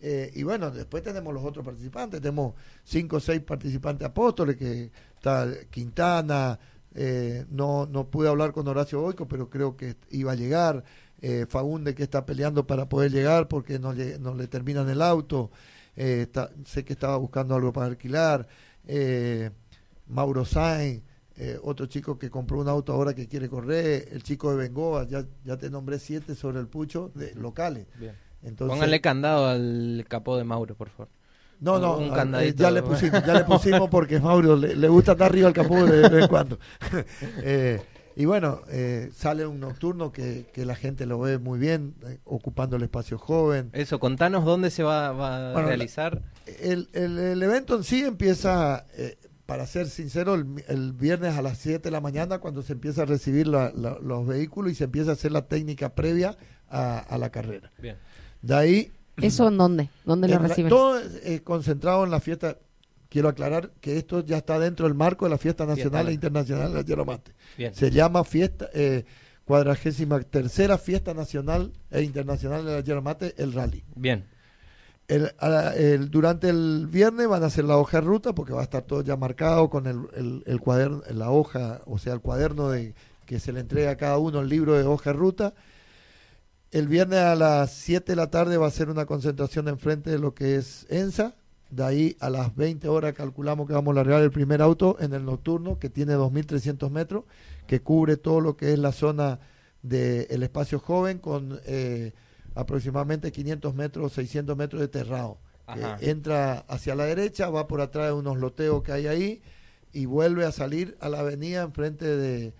Eh, 0.00 0.30
y 0.34 0.42
bueno, 0.42 0.70
después 0.70 1.02
tenemos 1.02 1.32
los 1.32 1.44
otros 1.44 1.64
participantes. 1.64 2.20
Tenemos 2.20 2.54
cinco 2.84 3.16
o 3.16 3.20
seis 3.20 3.40
participantes 3.40 4.06
apóstoles, 4.06 4.56
que 4.56 4.90
está 5.14 5.46
Quintana. 5.70 6.58
Eh, 7.00 7.46
no, 7.48 7.86
no 7.86 8.08
pude 8.10 8.28
hablar 8.28 8.50
con 8.52 8.66
Horacio 8.66 9.00
Boico, 9.00 9.28
pero 9.28 9.48
creo 9.48 9.76
que 9.76 9.94
iba 10.10 10.32
a 10.32 10.34
llegar. 10.34 10.82
Eh, 11.20 11.46
Fagunde 11.48 11.94
que 11.94 12.02
está 12.02 12.26
peleando 12.26 12.66
para 12.66 12.88
poder 12.88 13.12
llegar 13.12 13.46
porque 13.46 13.78
no 13.78 13.92
le, 13.92 14.18
no 14.18 14.34
le 14.34 14.48
terminan 14.48 14.88
el 14.90 15.00
auto. 15.00 15.50
Eh, 15.96 16.22
está- 16.22 16.50
sé 16.64 16.84
que 16.84 16.92
estaba 16.92 17.16
buscando 17.16 17.54
algo 17.54 17.72
para 17.72 17.86
alquilar. 17.86 18.46
Eh, 18.86 19.50
Mauro 20.08 20.44
Sainz, 20.44 21.02
eh, 21.36 21.58
otro 21.62 21.86
chico 21.86 22.18
que 22.18 22.30
compró 22.30 22.58
un 22.60 22.68
auto 22.68 22.92
ahora 22.92 23.14
que 23.14 23.28
quiere 23.28 23.48
correr. 23.48 24.08
El 24.10 24.22
chico 24.24 24.50
de 24.50 24.56
Bengoa, 24.56 25.06
ya, 25.06 25.24
ya 25.44 25.56
te 25.56 25.70
nombré 25.70 25.98
siete 26.00 26.34
sobre 26.34 26.58
el 26.60 26.66
pucho 26.66 27.12
de 27.14 27.34
locales. 27.36 27.86
Bien. 27.98 28.14
Entonces, 28.42 28.74
Pónganle 28.74 29.00
candado 29.00 29.46
al 29.46 30.04
capó 30.08 30.36
de 30.36 30.44
Mauro, 30.44 30.74
por 30.76 30.88
favor. 30.90 31.08
No, 31.60 31.78
no, 31.78 31.98
un 31.98 32.10
candadito. 32.10 32.62
eh, 32.62 32.66
ya 32.66 32.70
le 32.70 32.82
pusimos, 32.82 33.24
ya 33.26 33.34
le 33.34 33.44
pusimos 33.44 33.88
porque 33.90 34.20
Mauro 34.20 34.56
le, 34.56 34.74
le 34.76 34.88
gusta 34.88 35.12
estar 35.12 35.30
arriba 35.30 35.48
al 35.48 35.54
capó 35.54 35.84
de 35.84 36.08
vez 36.08 36.22
en 36.22 36.28
cuando. 36.28 36.58
Eh, 37.42 37.80
y 38.16 38.24
bueno, 38.24 38.62
eh, 38.68 39.10
sale 39.14 39.46
un 39.46 39.60
nocturno 39.60 40.10
que, 40.10 40.46
que 40.52 40.64
la 40.64 40.74
gente 40.74 41.06
lo 41.06 41.20
ve 41.20 41.38
muy 41.38 41.58
bien, 41.58 41.94
eh, 42.04 42.18
ocupando 42.24 42.74
el 42.76 42.82
espacio 42.82 43.16
joven. 43.16 43.70
Eso, 43.72 44.00
contanos 44.00 44.44
dónde 44.44 44.70
se 44.70 44.82
va, 44.82 45.12
va 45.12 45.36
a 45.50 45.52
la- 45.52 45.62
realizar. 45.62 46.22
El, 46.60 46.88
el- 46.94 47.16
el 47.18 47.42
evento 47.42 47.76
en 47.76 47.84
sí 47.84 48.02
empieza, 48.04 48.86
eh, 48.96 49.16
para 49.46 49.66
ser 49.68 49.86
sincero, 49.86 50.34
el, 50.34 50.92
viernes 50.94 51.36
a 51.36 51.42
las 51.42 51.58
7 51.58 51.78
de 51.84 51.90
la 51.92 52.00
mañana 52.00 52.38
cuando 52.38 52.62
se 52.62 52.72
empieza 52.72 53.02
a 53.02 53.04
recibir 53.04 53.46
la- 53.46 53.70
la- 53.72 53.98
los 54.02 54.26
vehículos 54.26 54.72
y 54.72 54.74
se 54.74 54.84
empieza 54.84 55.10
a 55.10 55.14
hacer 55.14 55.30
la 55.30 55.46
técnica 55.46 55.94
previa 55.94 56.36
a, 56.68 56.98
a 56.98 57.18
la 57.18 57.30
carrera. 57.30 57.70
Bien. 57.80 57.96
De 58.42 58.54
ahí... 58.56 58.92
¿Eso 59.22 59.48
en 59.48 59.56
dónde? 59.58 59.88
¿Dónde 60.04 60.28
lo 60.28 60.38
reciben? 60.38 60.70
todo 60.70 60.98
es, 60.98 61.20
eh, 61.24 61.42
concentrado 61.42 62.04
en 62.04 62.10
la 62.10 62.20
fiesta. 62.20 62.56
Quiero 63.08 63.28
aclarar 63.30 63.70
que 63.80 63.96
esto 63.96 64.24
ya 64.24 64.36
está 64.36 64.58
dentro 64.58 64.86
del 64.86 64.94
marco 64.94 65.24
de 65.24 65.30
la 65.30 65.38
fiesta 65.38 65.64
nacional 65.64 66.08
e 66.08 66.12
internacional 66.12 66.84
de 66.84 66.96
la 66.96 67.04
Mate. 67.04 67.32
Bien. 67.56 67.74
Se 67.74 67.90
llama 67.90 68.22
fiesta 68.22 68.68
eh, 68.74 69.04
cuadragésima 69.46 70.20
tercera 70.20 70.76
fiesta 70.76 71.14
nacional 71.14 71.72
e 71.90 72.02
internacional 72.02 72.66
de 72.66 72.72
la 72.74 72.82
Tierra 72.82 73.00
Mate, 73.00 73.34
el 73.38 73.54
rally. 73.54 73.82
Bien. 73.94 74.24
El, 75.08 75.32
a 75.38 75.48
la- 75.48 75.74
el- 75.74 76.10
durante 76.10 76.50
el 76.50 76.86
viernes 76.86 77.26
van 77.28 77.42
a 77.42 77.46
hacer 77.46 77.64
la 77.64 77.78
hoja 77.78 77.98
de 78.02 78.06
ruta 78.06 78.34
porque 78.34 78.52
va 78.52 78.60
a 78.60 78.64
estar 78.64 78.82
todo 78.82 79.00
ya 79.02 79.16
marcado 79.16 79.70
con 79.70 79.86
el, 79.86 80.00
el- 80.14 80.42
el 80.46 80.60
cuaderno, 80.60 81.00
la 81.14 81.30
hoja, 81.30 81.80
o 81.86 81.96
sea, 81.96 82.12
el 82.12 82.20
cuaderno 82.20 82.68
de 82.68 82.94
que 83.24 83.40
se 83.40 83.52
le 83.54 83.60
entrega 83.60 83.92
a 83.92 83.96
cada 83.96 84.18
uno 84.18 84.40
el 84.40 84.50
libro 84.50 84.74
de 84.74 84.84
hoja 84.84 85.12
de 85.12 85.18
ruta. 85.18 85.54
El 86.70 86.86
viernes 86.86 87.20
a 87.20 87.34
las 87.34 87.72
7 87.72 88.12
de 88.12 88.16
la 88.16 88.30
tarde 88.30 88.58
va 88.58 88.66
a 88.66 88.70
ser 88.70 88.90
una 88.90 89.06
concentración 89.06 89.68
enfrente 89.68 90.10
de 90.10 90.18
lo 90.18 90.34
que 90.34 90.56
es 90.56 90.86
ENSA. 90.90 91.34
De 91.70 91.82
ahí 91.82 92.16
a 92.20 92.28
las 92.28 92.54
20 92.56 92.88
horas 92.88 93.14
calculamos 93.14 93.66
que 93.66 93.72
vamos 93.72 93.92
a 93.92 93.96
largar 93.96 94.22
el 94.22 94.30
primer 94.30 94.60
auto 94.60 94.96
en 95.00 95.14
el 95.14 95.24
nocturno 95.24 95.78
que 95.78 95.88
tiene 95.88 96.14
2.300 96.14 96.90
metros, 96.90 97.24
que 97.66 97.80
cubre 97.80 98.16
todo 98.16 98.40
lo 98.40 98.56
que 98.56 98.72
es 98.72 98.78
la 98.78 98.92
zona 98.92 99.40
del 99.82 100.42
espacio 100.42 100.78
joven 100.78 101.18
con 101.18 101.60
eh, 101.64 102.12
aproximadamente 102.54 103.32
500 103.32 103.74
metros, 103.74 104.12
600 104.12 104.56
metros 104.56 104.80
de 104.80 104.88
terrado. 104.88 105.38
que 105.72 106.10
entra 106.10 106.60
hacia 106.68 106.94
la 106.94 107.04
derecha, 107.04 107.48
va 107.50 107.66
por 107.66 107.80
atrás 107.80 108.06
de 108.06 108.12
unos 108.12 108.38
loteos 108.38 108.82
que 108.82 108.92
hay 108.92 109.06
ahí 109.06 109.42
y 109.92 110.06
vuelve 110.06 110.44
a 110.44 110.52
salir 110.52 110.96
a 111.00 111.08
la 111.08 111.20
avenida 111.20 111.62
enfrente 111.62 112.04
de, 112.04 112.54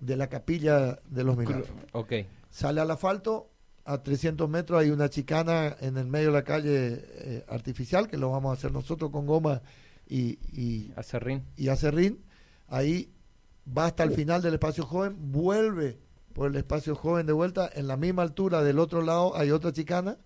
de 0.00 0.16
la 0.16 0.28
capilla 0.28 1.00
de 1.08 1.24
los 1.24 1.36
milagros. 1.36 1.68
Ok. 1.92 2.12
Sale 2.50 2.80
al 2.80 2.90
asfalto, 2.90 3.51
a 3.84 4.02
300 4.02 4.48
metros 4.48 4.80
hay 4.80 4.90
una 4.90 5.08
chicana 5.08 5.76
en 5.80 5.96
el 5.96 6.06
medio 6.06 6.28
de 6.28 6.32
la 6.32 6.44
calle 6.44 7.00
eh, 7.02 7.44
artificial, 7.48 8.08
que 8.08 8.16
lo 8.16 8.30
vamos 8.30 8.50
a 8.50 8.54
hacer 8.54 8.72
nosotros 8.72 9.10
con 9.10 9.26
goma 9.26 9.62
y, 10.08 10.38
y, 10.52 10.92
Acerrín. 10.96 11.42
y 11.56 11.68
acerrín. 11.68 12.20
Ahí 12.68 13.10
va 13.66 13.86
hasta 13.86 14.04
el 14.04 14.12
final 14.12 14.42
del 14.42 14.54
espacio 14.54 14.84
joven, 14.84 15.16
vuelve 15.32 15.98
por 16.32 16.48
el 16.48 16.56
espacio 16.56 16.94
joven 16.94 17.26
de 17.26 17.32
vuelta, 17.32 17.70
en 17.74 17.86
la 17.86 17.96
misma 17.96 18.22
altura 18.22 18.62
del 18.62 18.78
otro 18.78 19.02
lado 19.02 19.36
hay 19.36 19.50
otra 19.50 19.72
chicana, 19.72 20.16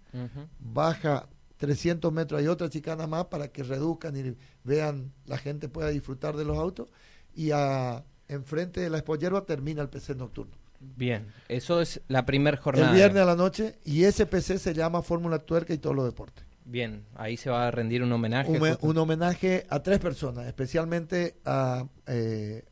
baja 0.59 1.29
300 1.57 2.13
metros, 2.13 2.41
hay 2.41 2.47
otra 2.49 2.69
chicana 2.69 3.07
más 3.07 3.27
para 3.27 3.49
que 3.49 3.63
reduzcan 3.63 4.17
y 4.17 4.37
vean, 4.65 5.13
la 5.27 5.39
gente 5.39 5.69
pueda 5.69 5.89
disfrutar 5.89 6.37
de 6.37 6.45
los 6.45 6.57
autos. 6.57 6.89
Y 7.35 7.51
a, 7.51 8.05
enfrente 8.29 8.81
de 8.81 8.91
la 8.91 8.99
Expo 8.99 9.19
termina 9.45 9.83
el 9.83 9.89
PC 9.89 10.15
nocturno. 10.15 10.55
Bien. 10.81 11.27
Eso 11.49 11.81
es 11.81 12.01
la 12.09 12.27
primer 12.27 12.57
jornada. 12.57 12.91
El 12.91 12.97
viernes 12.97 13.23
a 13.23 13.27
la 13.27 13.37
noche, 13.37 13.79
y 13.85 14.05
ese 14.05 14.27
PC 14.27 14.59
se 14.59 14.75
llama 14.75 15.03
Fórmula 15.03 15.39
Tuerca 15.39 15.75
y 15.75 15.79
todos 15.79 15.97
los 15.97 16.05
deportes. 16.05 16.45
Bien. 16.65 17.05
Ahí 17.15 17.37
se 17.37 17.49
va 17.49 17.69
a 17.69 17.71
rendir 17.71 18.03
un 18.03 18.13
homenaje. 18.13 18.77
Un, 18.81 18.99
homenaje 18.99 19.67
a 19.71 19.83
tres 19.83 20.01
personas, 20.01 20.47
especialmente 20.47 21.37
a 21.45 21.87
eh, 22.07 22.65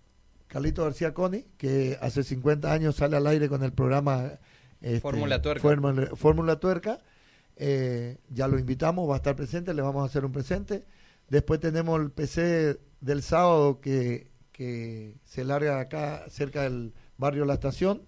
Carlito 0.48 0.82
García 0.82 1.14
Coni, 1.14 1.44
que 1.56 1.96
hace 2.00 2.24
50 2.24 2.72
años 2.72 2.96
sale 2.96 3.16
al 3.16 3.26
aire 3.26 3.48
con 3.48 3.62
el 3.62 3.72
programa 3.72 4.32
este, 4.80 5.00
Fórmula 5.00 5.40
Tuerca. 5.40 5.62
Fórmula, 5.62 6.10
Fórmula 6.14 6.56
Tuerca. 6.56 6.98
Eh, 7.56 8.18
ya 8.30 8.48
lo 8.48 8.58
invitamos, 8.58 9.08
va 9.08 9.14
a 9.14 9.16
estar 9.18 9.36
presente, 9.36 9.72
le 9.72 9.82
vamos 9.82 10.02
a 10.02 10.06
hacer 10.06 10.24
un 10.24 10.32
presente. 10.32 10.84
Después 11.28 11.60
tenemos 11.60 12.00
el 12.00 12.10
PC 12.10 12.78
del 13.00 13.22
sábado 13.22 13.80
que, 13.80 14.30
que 14.50 15.14
se 15.24 15.44
larga 15.44 15.78
acá 15.78 16.24
cerca 16.28 16.62
del 16.62 16.92
barrio 17.18 17.44
La 17.44 17.54
Estación. 17.54 18.02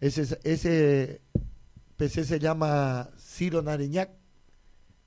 Ese, 0.00 0.38
ese 0.44 1.20
PC 1.96 2.24
se 2.24 2.38
llama 2.38 3.10
Ciro 3.18 3.62
Nariñac. 3.62 4.10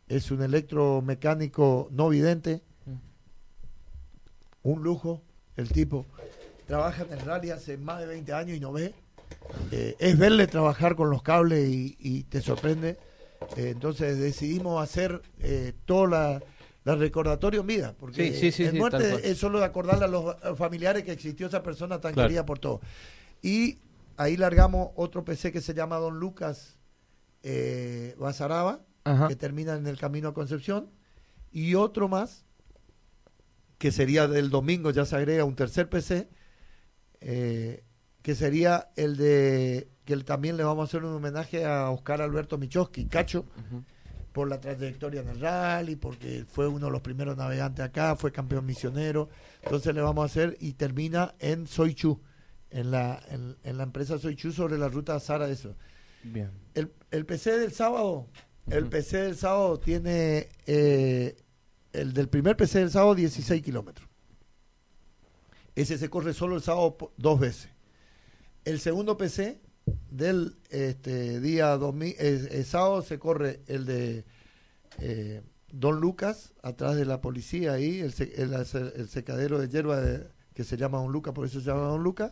Es 0.08 0.32
un 0.32 0.42
electromecánico 0.42 1.90
no 1.92 2.10
vidente. 2.10 2.62
Un 4.64 4.84
lujo, 4.84 5.22
el 5.56 5.70
tipo. 5.70 6.06
Trabaja 6.66 7.04
en 7.04 7.14
el 7.14 7.20
rally 7.22 7.52
hace 7.52 7.78
más 7.78 8.00
de 8.02 8.08
20 8.08 8.34
años 8.34 8.58
y 8.58 8.60
no 8.60 8.72
ve. 8.74 8.94
Eh, 9.72 9.96
es 10.00 10.18
verle 10.18 10.48
trabajar 10.48 10.96
con 10.96 11.10
los 11.10 11.22
cables 11.24 11.70
y, 11.70 11.96
y 12.00 12.24
te 12.24 12.42
sorprende. 12.42 12.98
Eh, 13.56 13.70
entonces 13.70 14.18
decidimos 14.18 14.82
hacer 14.84 15.22
eh, 15.40 15.74
todo 15.86 16.08
la, 16.08 16.42
la 16.84 16.96
recordatorio 16.96 17.62
en 17.62 17.68
vida. 17.68 17.96
Porque 17.98 18.34
Sí, 18.34 18.40
sí, 18.40 18.52
sí, 18.52 18.64
en 18.64 18.72
sí, 18.72 18.80
tal 18.80 18.80
muerte 19.02 19.30
es 19.30 19.38
solo 19.38 19.60
de 19.60 19.66
acordarle 19.66 20.06
a 20.06 20.08
los 20.10 20.36
familiares 20.58 21.04
que 21.04 21.12
existió 21.14 21.48
esa 21.48 21.64
persona 21.64 22.02
tan 22.02 22.14
Claro. 22.14 22.28
querida 22.28 22.46
por 22.46 22.60
todo. 22.60 22.82
Y 23.48 23.80
ahí 24.18 24.36
largamos 24.36 24.90
otro 24.98 25.24
PC 25.24 25.54
que 25.54 25.62
se 25.62 25.74
llama 25.74 25.96
Don 25.96 26.20
Lucas 26.20 26.78
eh, 27.44 28.14
Basaraba, 28.20 28.82
Ajá. 29.06 29.30
que 29.30 29.38
termina 29.38 29.76
en 29.76 29.88
el 29.88 29.98
camino 29.98 30.28
a 30.28 30.34
Concepción, 30.34 30.92
y 31.50 31.76
otro 31.76 32.10
más, 32.10 32.44
que 33.78 33.94
sería 33.94 34.28
del 34.28 34.50
domingo, 34.50 34.92
ya 34.92 35.06
se 35.06 35.16
agrega 35.16 35.46
un 35.46 35.56
tercer 35.56 35.88
PC, 35.88 36.28
eh, 37.22 37.86
que 38.22 38.36
sería 38.36 38.90
el 38.98 39.16
de, 39.16 39.88
que 40.04 40.18
también 40.18 40.58
le 40.58 40.66
vamos 40.66 40.82
a 40.82 40.88
hacer 40.90 41.06
un 41.06 41.16
homenaje 41.16 41.64
a 41.64 41.90
Oscar 41.90 42.22
Alberto 42.22 42.58
Michoski, 42.58 43.06
Cacho, 43.06 43.46
por 44.34 44.50
la 44.50 44.60
trayectoria 44.60 45.22
en 45.22 45.30
el 45.30 45.40
rally, 45.40 45.96
porque 45.96 46.44
fue 46.50 46.68
uno 46.68 46.88
de 46.88 46.92
los 46.92 47.02
primeros 47.02 47.38
navegantes 47.38 47.86
acá, 47.86 48.18
fue 48.18 48.34
campeón 48.34 48.66
misionero, 48.66 49.30
entonces 49.64 49.96
le 49.96 50.02
vamos 50.02 50.24
a 50.24 50.26
hacer 50.26 50.58
y 50.60 50.74
termina 50.74 51.34
en 51.40 51.66
Soichu, 51.66 52.20
en 52.72 52.92
la, 52.92 53.22
en, 53.30 53.56
en 53.64 53.78
la 53.78 53.84
empresa 53.84 54.18
Soichu 54.20 54.52
sobre 54.52 54.78
la 54.78 54.90
ruta 54.90 55.20
Sara 55.20 55.50
eso. 55.50 55.76
Bien. 56.24 56.52
El, 56.74 56.92
el 57.12 57.26
PC 57.26 57.58
del 57.60 57.72
sábado, 57.72 58.28
el. 58.70 58.88
PC 58.88 59.18
del 59.22 59.36
sábado 59.38 59.80
tiene, 59.80 60.50
eh, 60.66 61.38
el 61.94 62.14
del 62.14 62.28
primer 62.28 62.58
PC 62.58 62.80
del 62.80 62.92
sábado 62.92 63.16
16 63.16 63.62
kilómetros. 63.64 64.08
Ese 65.76 65.98
se 65.98 66.10
corre 66.10 66.34
solo 66.34 66.56
el 66.56 66.62
sábado 66.62 66.98
dos 67.18 67.40
veces. 67.40 67.70
El 68.66 68.80
segundo 68.80 69.16
PC 69.18 69.62
del 70.10 70.58
este, 70.70 71.40
día 71.40 71.78
2000, 71.78 72.10
eh, 72.20 72.48
eh, 72.52 72.64
sábado 72.64 73.02
se 73.02 73.20
corre 73.20 73.62
el 73.68 73.86
de 73.86 74.26
eh, 75.00 75.42
Don 75.72 76.00
Lucas, 76.02 76.54
atrás 76.64 76.96
de 76.96 77.06
la 77.06 77.22
policía 77.22 77.74
ahí, 77.74 78.00
el, 78.00 78.14
el, 78.36 78.54
el 78.96 79.08
secadero 79.08 79.60
de 79.60 79.70
hierba 79.70 80.02
de- 80.02 80.28
que 80.54 80.64
se 80.64 80.76
llama 80.76 80.98
Don 80.98 81.12
Lucas, 81.12 81.34
por 81.34 81.46
eso 81.46 81.60
se 81.62 81.68
llama 81.68 81.82
Don 81.84 82.02
Lucas, 82.04 82.32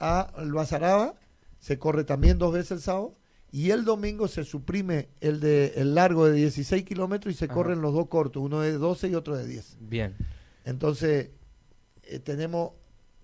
a 0.00 0.32
el 0.38 0.52
Bazaraba, 0.52 1.14
se 1.58 1.78
corre 1.78 2.04
también 2.04 2.38
dos 2.38 2.52
veces 2.52 2.72
el 2.72 2.80
sábado, 2.80 3.14
Y 3.50 3.70
el 3.70 3.84
domingo 3.84 4.28
se 4.28 4.44
suprime 4.44 5.08
el 5.20 5.40
de 5.40 5.72
el 5.76 5.94
largo 5.94 6.26
de 6.26 6.34
16 6.34 6.84
kilómetros 6.84 7.34
y 7.34 7.38
se 7.38 7.46
Ajá. 7.46 7.54
corren 7.54 7.80
los 7.80 7.94
dos 7.94 8.06
cortos, 8.08 8.42
uno 8.42 8.60
de 8.60 8.72
12 8.72 9.08
y 9.08 9.14
otro 9.14 9.36
de 9.36 9.46
10. 9.46 9.78
Bien. 9.80 10.14
Entonces, 10.66 11.30
eh, 12.02 12.18
tenemos 12.18 12.72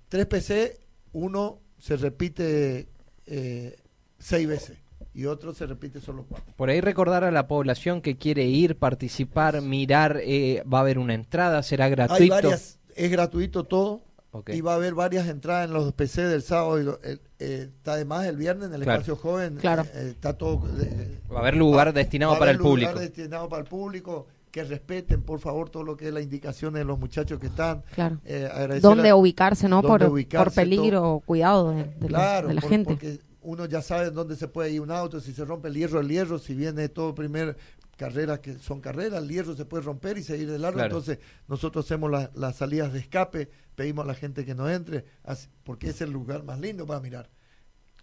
tres 0.08 0.24
PC, 0.26 0.80
uno 1.12 1.60
se 1.78 1.96
repite 1.96 2.88
eh, 3.26 3.76
seis 4.18 4.48
veces 4.48 4.78
y 5.12 5.26
otro 5.26 5.52
se 5.52 5.66
repite 5.66 6.00
solo 6.00 6.24
cuatro. 6.26 6.54
Por 6.56 6.70
ahí 6.70 6.80
recordar 6.80 7.22
a 7.24 7.30
la 7.30 7.46
población 7.46 8.00
que 8.00 8.16
quiere 8.16 8.44
ir, 8.46 8.76
participar, 8.78 9.60
mirar, 9.60 10.20
eh, 10.22 10.62
va 10.72 10.78
a 10.78 10.80
haber 10.80 10.98
una 10.98 11.12
entrada, 11.14 11.62
será 11.62 11.88
gratuito. 11.90 12.22
Hay 12.22 12.28
varias, 12.30 12.78
es 12.96 13.10
gratuito 13.10 13.64
todo 13.64 14.02
Y 14.48 14.60
va 14.60 14.72
a 14.72 14.76
haber 14.76 14.94
varias 14.94 15.28
entradas 15.28 15.66
en 15.68 15.74
los 15.74 15.92
PC 15.92 16.22
del 16.26 16.42
sábado. 16.42 16.80
Y 16.80 16.84
lo- 16.84 16.98
eh, 17.02 17.18
está 17.38 17.92
además 17.94 18.26
el 18.26 18.36
viernes 18.36 18.68
en 18.68 18.74
el 18.74 18.82
Claro. 18.82 19.00
espacio 19.00 19.16
joven. 19.16 19.56
Claro. 19.56 19.82
eh, 19.94 20.08
está 20.10 20.32
todo. 20.32 20.62
eh, 20.80 21.20
Va 21.32 21.38
a 21.38 21.40
haber 21.40 21.56
lugar 21.56 21.88
va- 21.88 21.92
destinado 21.92 22.32
va 22.32 22.36
a 22.36 22.38
para 22.40 22.50
haber 22.50 22.60
el 22.60 22.62
público. 22.66 22.90
lugar 22.92 23.04
destinado 23.08 23.48
para 23.48 23.62
el 23.62 23.68
público. 23.68 24.26
Que 24.50 24.62
respeten, 24.62 25.22
por 25.22 25.40
favor, 25.40 25.68
todo 25.68 25.82
lo 25.82 25.96
que 25.96 26.06
es 26.08 26.14
las 26.14 26.22
indicaciones 26.22 26.78
de 26.78 26.84
los 26.84 26.96
muchachos 26.96 27.40
que 27.40 27.48
están. 27.48 27.82
Claro. 27.92 28.18
Eh, 28.24 28.48
¿Dónde 28.80 29.08
a- 29.08 29.16
ubicarse, 29.16 29.68
no? 29.68 29.82
dónde 29.82 30.04
Por, 30.06 30.12
ubicarse, 30.12 30.44
por 30.44 30.54
peligro 30.54 31.10
o 31.14 31.20
cuidado 31.20 31.70
de, 31.70 31.84
de 31.84 32.08
la- 32.08 32.18
Claro, 32.18 32.48
de 32.48 32.54
la 32.54 32.60
por- 32.60 32.70
gente. 32.70 32.90
porque 32.92 33.18
uno 33.42 33.66
ya 33.66 33.82
sabe 33.82 34.10
dónde 34.12 34.36
se 34.36 34.46
puede 34.46 34.70
ir 34.70 34.80
un 34.80 34.92
auto, 34.92 35.18
si 35.20 35.32
se 35.32 35.44
rompe 35.44 35.66
el 35.68 35.74
hierro, 35.74 35.98
el 35.98 36.08
hierro, 36.08 36.38
si 36.38 36.54
viene 36.54 36.88
todo 36.88 37.16
primer 37.16 37.56
carreras 37.96 38.40
que 38.40 38.54
son 38.58 38.80
carreras, 38.80 39.22
el 39.22 39.28
hierro 39.28 39.54
se 39.54 39.64
puede 39.64 39.82
romper 39.84 40.18
y 40.18 40.22
seguir 40.22 40.50
de 40.50 40.58
largo, 40.58 40.78
Claro. 40.78 40.96
entonces 40.98 41.18
nosotros 41.48 41.84
hacemos 41.84 42.10
la- 42.10 42.30
las 42.34 42.56
salidas 42.56 42.92
de 42.92 42.98
escape, 43.00 43.50
pedimos 43.74 44.04
a 44.04 44.08
la 44.08 44.14
gente 44.14 44.44
que 44.44 44.54
no 44.54 44.68
entre, 44.70 45.04
así- 45.22 45.48
porque 45.64 45.90
es 45.90 46.00
el 46.00 46.10
lugar 46.10 46.42
más 46.44 46.58
lindo 46.60 46.86
para 46.86 47.00
mirar. 47.00 47.30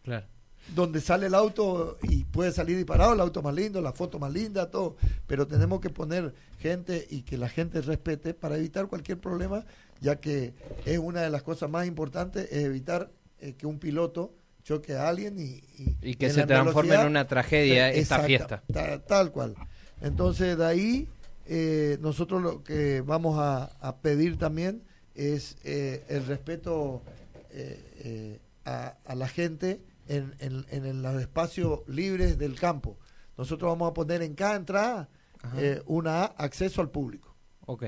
Claro. 0.03 0.25
Donde 0.75 1.01
sale 1.01 1.25
el 1.27 1.33
auto 1.33 1.97
y 2.03 2.23
puede 2.25 2.51
salir 2.51 2.77
disparado, 2.77 3.13
el 3.13 3.19
auto 3.19 3.41
más 3.41 3.53
lindo, 3.55 3.81
la 3.81 3.93
foto 3.93 4.19
más 4.19 4.31
linda, 4.31 4.69
todo, 4.69 4.95
pero 5.25 5.47
tenemos 5.47 5.81
que 5.81 5.89
poner 5.89 6.33
gente 6.59 7.07
y 7.09 7.23
que 7.23 7.35
la 7.37 7.49
gente 7.49 7.81
respete 7.81 8.33
para 8.35 8.57
evitar 8.57 8.87
cualquier 8.87 9.19
problema, 9.19 9.65
ya 10.01 10.17
que 10.17 10.53
es 10.85 10.99
una 10.99 11.21
de 11.21 11.31
las 11.31 11.41
cosas 11.41 11.69
más 11.69 11.87
importantes, 11.87 12.47
es 12.51 12.63
evitar 12.65 13.09
eh, 13.39 13.55
que 13.57 13.65
un 13.65 13.79
piloto 13.79 14.35
choque 14.63 14.93
a 14.93 15.09
alguien 15.09 15.39
y, 15.39 15.63
Y 16.03 16.13
que 16.13 16.29
se 16.29 16.45
transforme 16.45 16.93
en 16.93 17.07
una 17.07 17.25
tragedia 17.25 17.89
esta 17.89 18.17
Exacta, 18.17 18.27
fiesta. 18.27 18.63
ta- 18.71 18.99
tal 19.03 19.31
cual. 19.31 19.55
Entonces, 20.01 20.57
de 20.57 20.65
ahí, 20.65 21.07
eh, 21.45 21.97
nosotros 22.01 22.41
lo 22.41 22.63
que 22.63 23.01
vamos 23.01 23.37
a, 23.39 23.65
a 23.79 23.97
pedir 23.97 24.37
también 24.37 24.83
es 25.15 25.57
eh, 25.63 26.03
el 26.09 26.25
respeto 26.25 27.01
eh, 27.51 27.83
eh, 27.99 28.39
a, 28.65 28.95
a 29.05 29.15
la 29.15 29.27
gente 29.27 29.81
en, 30.07 30.33
en- 30.39 30.65
en 30.69 31.01
los 31.01 31.21
espacios 31.21 31.81
libres 31.87 32.37
del 32.37 32.59
campo. 32.59 32.97
Nosotros 33.37 33.69
vamos 33.71 33.89
a 33.91 33.93
poner 33.93 34.21
en 34.21 34.35
cada 34.35 34.55
entrada 34.55 35.09
eh, 35.57 35.81
una 35.85 36.23
acceso 36.25 36.81
al 36.81 36.89
público. 36.89 37.35
Ok. 37.65 37.85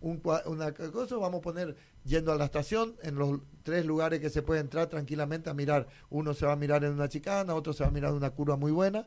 Un 0.00 0.20
una 0.46 0.72
cosa 0.72 1.16
vamos 1.16 1.38
a 1.38 1.42
poner 1.42 1.76
yendo 2.04 2.32
a 2.32 2.36
la 2.36 2.44
estación 2.44 2.94
en 3.02 3.14
los 3.16 3.40
tres 3.62 3.84
lugares 3.86 4.20
que 4.20 4.28
se 4.30 4.42
puede 4.42 4.60
entrar 4.60 4.88
tranquilamente 4.88 5.48
a 5.50 5.54
mirar. 5.54 5.86
Uno 6.10 6.34
se 6.34 6.46
va 6.46 6.52
a 6.52 6.56
mirar 6.56 6.84
en 6.84 6.92
una 6.92 7.08
chicana, 7.08 7.54
otro 7.54 7.72
se 7.72 7.82
va 7.84 7.88
a 7.88 7.92
mirar 7.92 8.10
en 8.10 8.16
una 8.16 8.30
curva 8.30 8.56
muy 8.56 8.70
buena. 8.72 9.06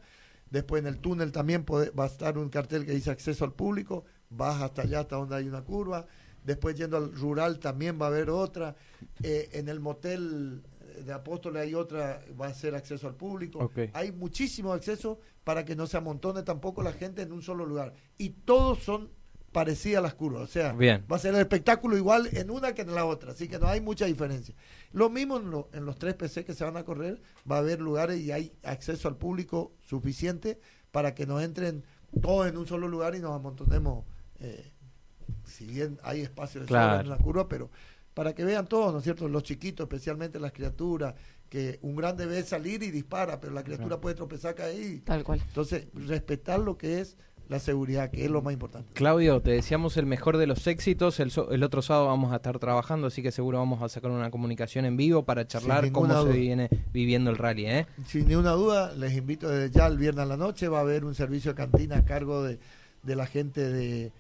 Después 0.52 0.82
en 0.82 0.88
el 0.88 1.00
túnel 1.00 1.32
también 1.32 1.64
puede- 1.64 1.90
va 1.92 2.06
a 2.06 2.08
estar 2.08 2.38
un 2.38 2.50
cartel 2.50 2.86
que 2.86 2.94
dice 2.94 3.12
acceso 3.12 3.44
al 3.46 3.54
público. 3.54 4.06
Vas 4.30 4.62
hasta 4.62 4.84
allá, 4.84 5.02
hasta 5.02 5.16
donde 5.16 5.36
hay 5.36 5.48
una 5.48 5.62
curva. 5.64 6.06
Después 6.44 6.76
yendo 6.78 6.98
al 6.98 7.14
rural 7.14 7.60
también 7.60 8.00
va 8.02 8.06
a 8.06 8.10
haber 8.10 8.30
otra. 8.30 8.76
Eh, 9.22 9.50
en 9.54 9.68
el 9.70 9.80
motel 9.80 10.64
de 11.06 11.14
Apóstoles 11.14 11.62
hay 11.62 11.74
otra, 11.76 12.24
va 12.40 12.48
a 12.48 12.54
ser 12.54 12.74
acceso 12.76 13.08
al 13.08 13.16
público. 13.16 13.60
Hay 13.94 14.12
muchísimo 14.12 14.74
acceso 14.74 15.20
para 15.44 15.64
que 15.66 15.76
no 15.76 15.86
se 15.88 15.98
amontone 15.98 16.44
tampoco 16.44 16.82
la 16.82 16.94
gente 16.94 17.22
en 17.22 17.32
un 17.32 17.42
solo 17.42 17.66
lugar. 17.66 17.94
Y 18.18 18.30
todos 18.30 18.80
son 18.80 19.10
parecidas 19.58 20.04
las 20.04 20.14
curvas. 20.14 20.44
O 20.44 20.48
sea, 20.48 20.74
Bien. 20.74 21.04
va 21.12 21.16
a 21.16 21.20
ser 21.20 21.34
el 21.34 21.40
espectáculo 21.40 21.98
igual 21.98 22.30
en 22.34 22.52
una 22.52 22.76
que 22.76 22.84
en 22.84 22.94
la 22.94 23.06
otra. 23.06 23.32
Así 23.32 23.48
que 23.48 23.58
no 23.58 23.66
hay 23.68 23.82
mucha 23.82 24.06
diferencia. 24.06 24.54
Lo 24.92 25.10
mismo 25.10 25.38
en, 25.38 25.50
lo- 25.50 25.68
en 25.74 25.84
los 25.84 25.98
tres 25.98 26.14
PC 26.14 26.46
que 26.46 26.54
se 26.54 26.64
van 26.64 26.78
a 26.78 26.84
correr, 26.84 27.20
va 27.50 27.56
a 27.56 27.60
haber 27.60 27.82
lugares 27.82 28.20
y 28.20 28.32
hay 28.32 28.54
acceso 28.64 29.08
al 29.08 29.18
público 29.18 29.74
suficiente 29.82 30.60
para 30.92 31.16
que 31.16 31.26
nos 31.26 31.42
entren 31.42 31.84
todos 32.22 32.46
en 32.48 32.56
un 32.56 32.68
solo 32.68 32.88
lugar 32.88 33.16
y 33.16 33.20
nos 33.20 33.32
amontonemos. 33.36 34.06
eh, 34.42 34.72
si 35.46 35.66
bien 35.66 35.98
hay 36.04 36.22
espacio 36.22 36.62
de 36.62 36.68
Claro. 36.68 37.02
en 37.02 37.10
la 37.10 37.18
curva, 37.18 37.48
pero 37.48 37.72
para 38.14 38.36
que 38.36 38.46
vean 38.46 38.68
todos, 38.68 38.92
¿no 38.94 39.00
es 39.00 39.04
cierto? 39.04 39.28
Los 39.28 39.42
chiquitos, 39.44 39.86
especialmente 39.86 40.40
las 40.40 40.52
criaturas, 40.52 41.16
que 41.50 41.80
un 41.82 41.96
grande 41.96 42.28
ve 42.28 42.44
salir 42.44 42.84
y 42.84 42.92
dispara, 42.92 43.40
pero 43.40 43.54
la 43.54 43.64
criatura 43.64 44.00
puede 44.00 44.14
tropezar, 44.16 44.54
caer 44.54 44.80
y 44.82 45.00
Tal 45.00 45.24
cual. 45.24 45.42
entonces, 45.48 45.88
respetar 45.94 46.60
lo 46.60 46.78
que 46.78 47.00
es 47.02 47.18
la 47.50 47.60
seguridad, 47.60 48.12
que 48.12 48.26
es 48.26 48.32
lo 48.32 48.42
más 48.42 48.54
importante. 48.54 48.90
Claudio, 48.94 49.42
te 49.42 49.52
deseamos 49.52 49.96
el 49.98 50.06
mejor 50.06 50.38
de 50.38 50.48
los 50.48 50.68
éxitos. 50.68 51.20
El, 51.20 51.32
so- 51.32 51.52
el 51.52 51.64
otro 51.64 51.82
sábado 51.82 52.08
vamos 52.08 52.34
a 52.34 52.38
estar 52.38 52.60
trabajando, 52.60 53.08
así 53.08 53.22
que 53.24 53.32
seguro 53.32 53.58
vamos 53.60 53.82
a 53.82 53.88
sacar 53.90 54.12
una 54.12 54.30
comunicación 54.32 54.86
en 54.86 54.98
vivo 54.98 55.24
para 55.24 55.48
charlar 55.48 55.92
cómo 55.92 56.24
se 56.24 56.34
viene 56.38 56.70
viviendo 56.92 57.30
el 57.30 57.38
rally. 57.38 57.66
¿eh? 57.68 57.86
Sin 58.06 58.28
ninguna 58.28 58.52
duda, 58.52 58.94
les 58.96 59.14
invito 59.16 59.48
desde 59.50 59.74
ya 59.74 59.88
el 59.88 59.98
viernes 59.98 60.24
a 60.24 60.26
la 60.28 60.38
noche, 60.38 60.68
va 60.68 60.80
a 60.80 60.82
haber 60.82 61.06
un 61.06 61.16
servicio 61.16 61.52
de 61.52 61.56
cantina 61.56 61.98
a 61.98 62.06
cargo 62.06 62.44
de, 62.44 62.60
de 63.04 63.16
la 63.16 63.26
gente 63.28 63.62
de, 63.72 64.12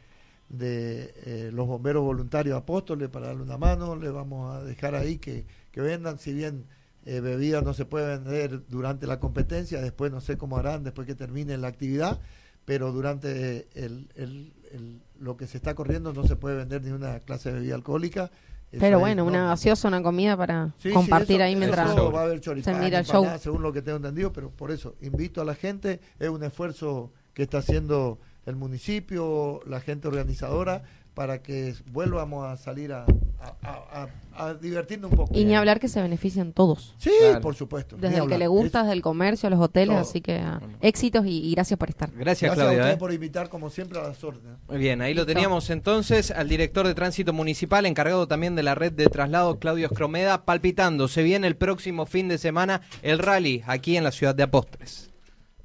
de 0.49 1.13
eh, 1.25 1.49
los 1.53 1.67
bomberos 1.67 2.03
voluntarios 2.03 2.55
apóstoles 2.57 3.09
para 3.09 3.27
darle 3.27 3.43
una 3.43 3.57
mano, 3.57 3.95
le 3.97 4.09
vamos 4.09 4.55
a 4.55 4.63
dejar 4.63 4.95
ahí 4.95 5.17
que, 5.17 5.45
que 5.71 5.81
vendan, 5.81 6.17
si 6.19 6.33
bien 6.33 6.65
eh, 7.05 7.19
bebidas 7.19 7.63
no 7.63 7.73
se 7.73 7.85
puede 7.85 8.17
vender 8.17 8.61
durante 8.69 9.07
la 9.07 9.19
competencia, 9.19 9.81
después 9.81 10.11
no 10.11 10.21
sé 10.21 10.37
cómo 10.37 10.57
harán 10.57 10.83
después 10.83 11.05
que 11.07 11.15
termine 11.15 11.57
la 11.57 11.67
actividad, 11.67 12.19
pero 12.67 12.91
durante 12.91 13.65
el, 13.75 14.10
el- 14.15 14.51
el- 14.73 15.01
lo 15.21 15.38
que 15.38 15.47
se 15.47 15.56
está 15.56 15.73
corriendo 15.73 16.12
no 16.12 16.25
se 16.27 16.36
puede 16.36 16.58
vender 16.58 16.84
ni 16.84 16.91
una 16.91 17.21
clase 17.21 17.49
de 17.49 17.60
bebida 17.60 17.75
alcohólica. 17.75 18.25
Eso 18.69 18.82
Pero 18.82 18.97
es 18.97 18.99
bueno, 18.99 19.23
una 19.23 19.38
norma. 19.38 19.49
gaseosa, 19.51 19.88
una 19.88 20.03
comida 20.03 20.36
para 20.36 20.73
Sí, 20.80 20.89
sí, 20.89 20.93
compartir 20.93 21.38
eso- 21.38 21.45
ahí 21.45 21.56
mientras... 21.56 21.91
eso 21.91 22.12
va 22.12 22.19
a 22.19 22.23
haber 22.25 22.41
choripán, 22.41 22.75
se 22.75 22.80
mira 22.82 22.99
el 22.99 23.06
show. 23.06 23.25
según 23.39 23.62
lo 23.63 23.71
que 23.71 23.82
tengo 23.82 23.95
entendido, 23.95 24.34
pero 24.34 24.49
por 24.51 24.71
eso 24.71 24.95
invito 25.01 25.39
a 25.41 25.45
la 25.45 25.56
gente, 25.56 26.01
es 26.19 26.27
un 26.27 26.43
esfuerzo 26.43 27.13
que 27.34 27.43
está 27.43 27.60
haciendo 27.60 28.19
el 28.45 28.58
municipio, 28.58 29.62
la 29.65 29.80
gente 29.80 30.10
organizadora, 30.10 30.84
para 31.13 31.41
que 31.41 31.73
vuelvamos 31.93 32.45
a 32.45 32.58
salir 32.58 32.91
a, 32.91 33.06
a, 33.39 33.54
a- 33.63 34.04
a- 34.04 34.08
a 34.50 34.54
divertirnos 34.54 35.10
un 35.12 35.17
poco. 35.17 35.34
Y 35.36 35.45
ni 35.45 35.56
hablar 35.56 35.80
que 35.80 35.88
se 35.88 36.00
benefician 36.02 36.54
todos. 36.54 36.93
Sí, 37.00 37.10
Claro. 37.19 37.41
por 37.41 37.56
supuesto. 37.56 37.97
Desde 37.97 38.17
el 38.19 38.28
que 38.28 38.38
le 38.38 38.47
gusta, 38.47 38.80
Es- 38.80 38.86
desde 38.86 38.93
el 38.93 39.02
comercio, 39.02 39.47
a 39.47 39.50
los 39.50 39.60
hoteles, 39.60 39.95
Todo. 39.95 40.02
así 40.10 40.21
que 40.21 40.38
ah, 40.38 40.58
Bueno. 40.60 40.78
éxitos 40.82 41.26
y, 41.26 41.47
y 41.47 41.52
gracias 41.56 41.78
por 41.80 41.89
estar. 41.89 42.10
Gracias, 42.12 42.23
Gracias 42.26 42.52
a 42.52 42.56
Claudio. 42.56 42.78
ustedes 42.80 42.95
¿eh? 42.95 43.00
por 43.00 43.13
invitar, 43.13 43.50
como 43.50 43.69
siempre, 43.71 44.00
a 44.00 44.04
las 44.04 44.23
órdenes. 44.23 44.58
Muy 44.67 44.78
bien, 44.78 45.02
ahí 45.02 45.13
lo 45.15 45.26
teníamos 45.26 45.69
entonces 45.71 46.30
al 46.32 46.47
director 46.50 46.86
de 46.86 46.93
tránsito 46.93 47.34
municipal, 47.34 47.86
encargado 47.88 48.28
también 48.28 48.56
de 48.56 48.63
la 48.63 48.76
red 48.76 48.91
de 48.93 49.08
traslado, 49.08 49.58
Claudio 49.60 49.88
Escromeda, 49.88 50.45
palpitando. 50.45 51.08
Se 51.08 51.23
viene 51.23 51.47
el 51.47 51.56
próximo 51.56 52.06
fin 52.06 52.28
de 52.28 52.38
semana 52.38 52.82
el 53.02 53.17
rally 53.19 53.63
aquí 53.65 53.97
en 53.97 54.04
la 54.04 54.12
ciudad 54.12 54.36
de 54.36 54.43
Apóstoles. 54.43 55.10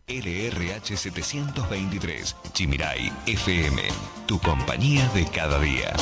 LRH 0.09 0.97
723, 0.97 2.37
Chimiray 2.53 3.13
FM, 3.27 3.83
tu 4.27 4.39
compañía 4.41 5.09
de 5.15 5.27
cada 5.27 5.59
día. 5.61 5.93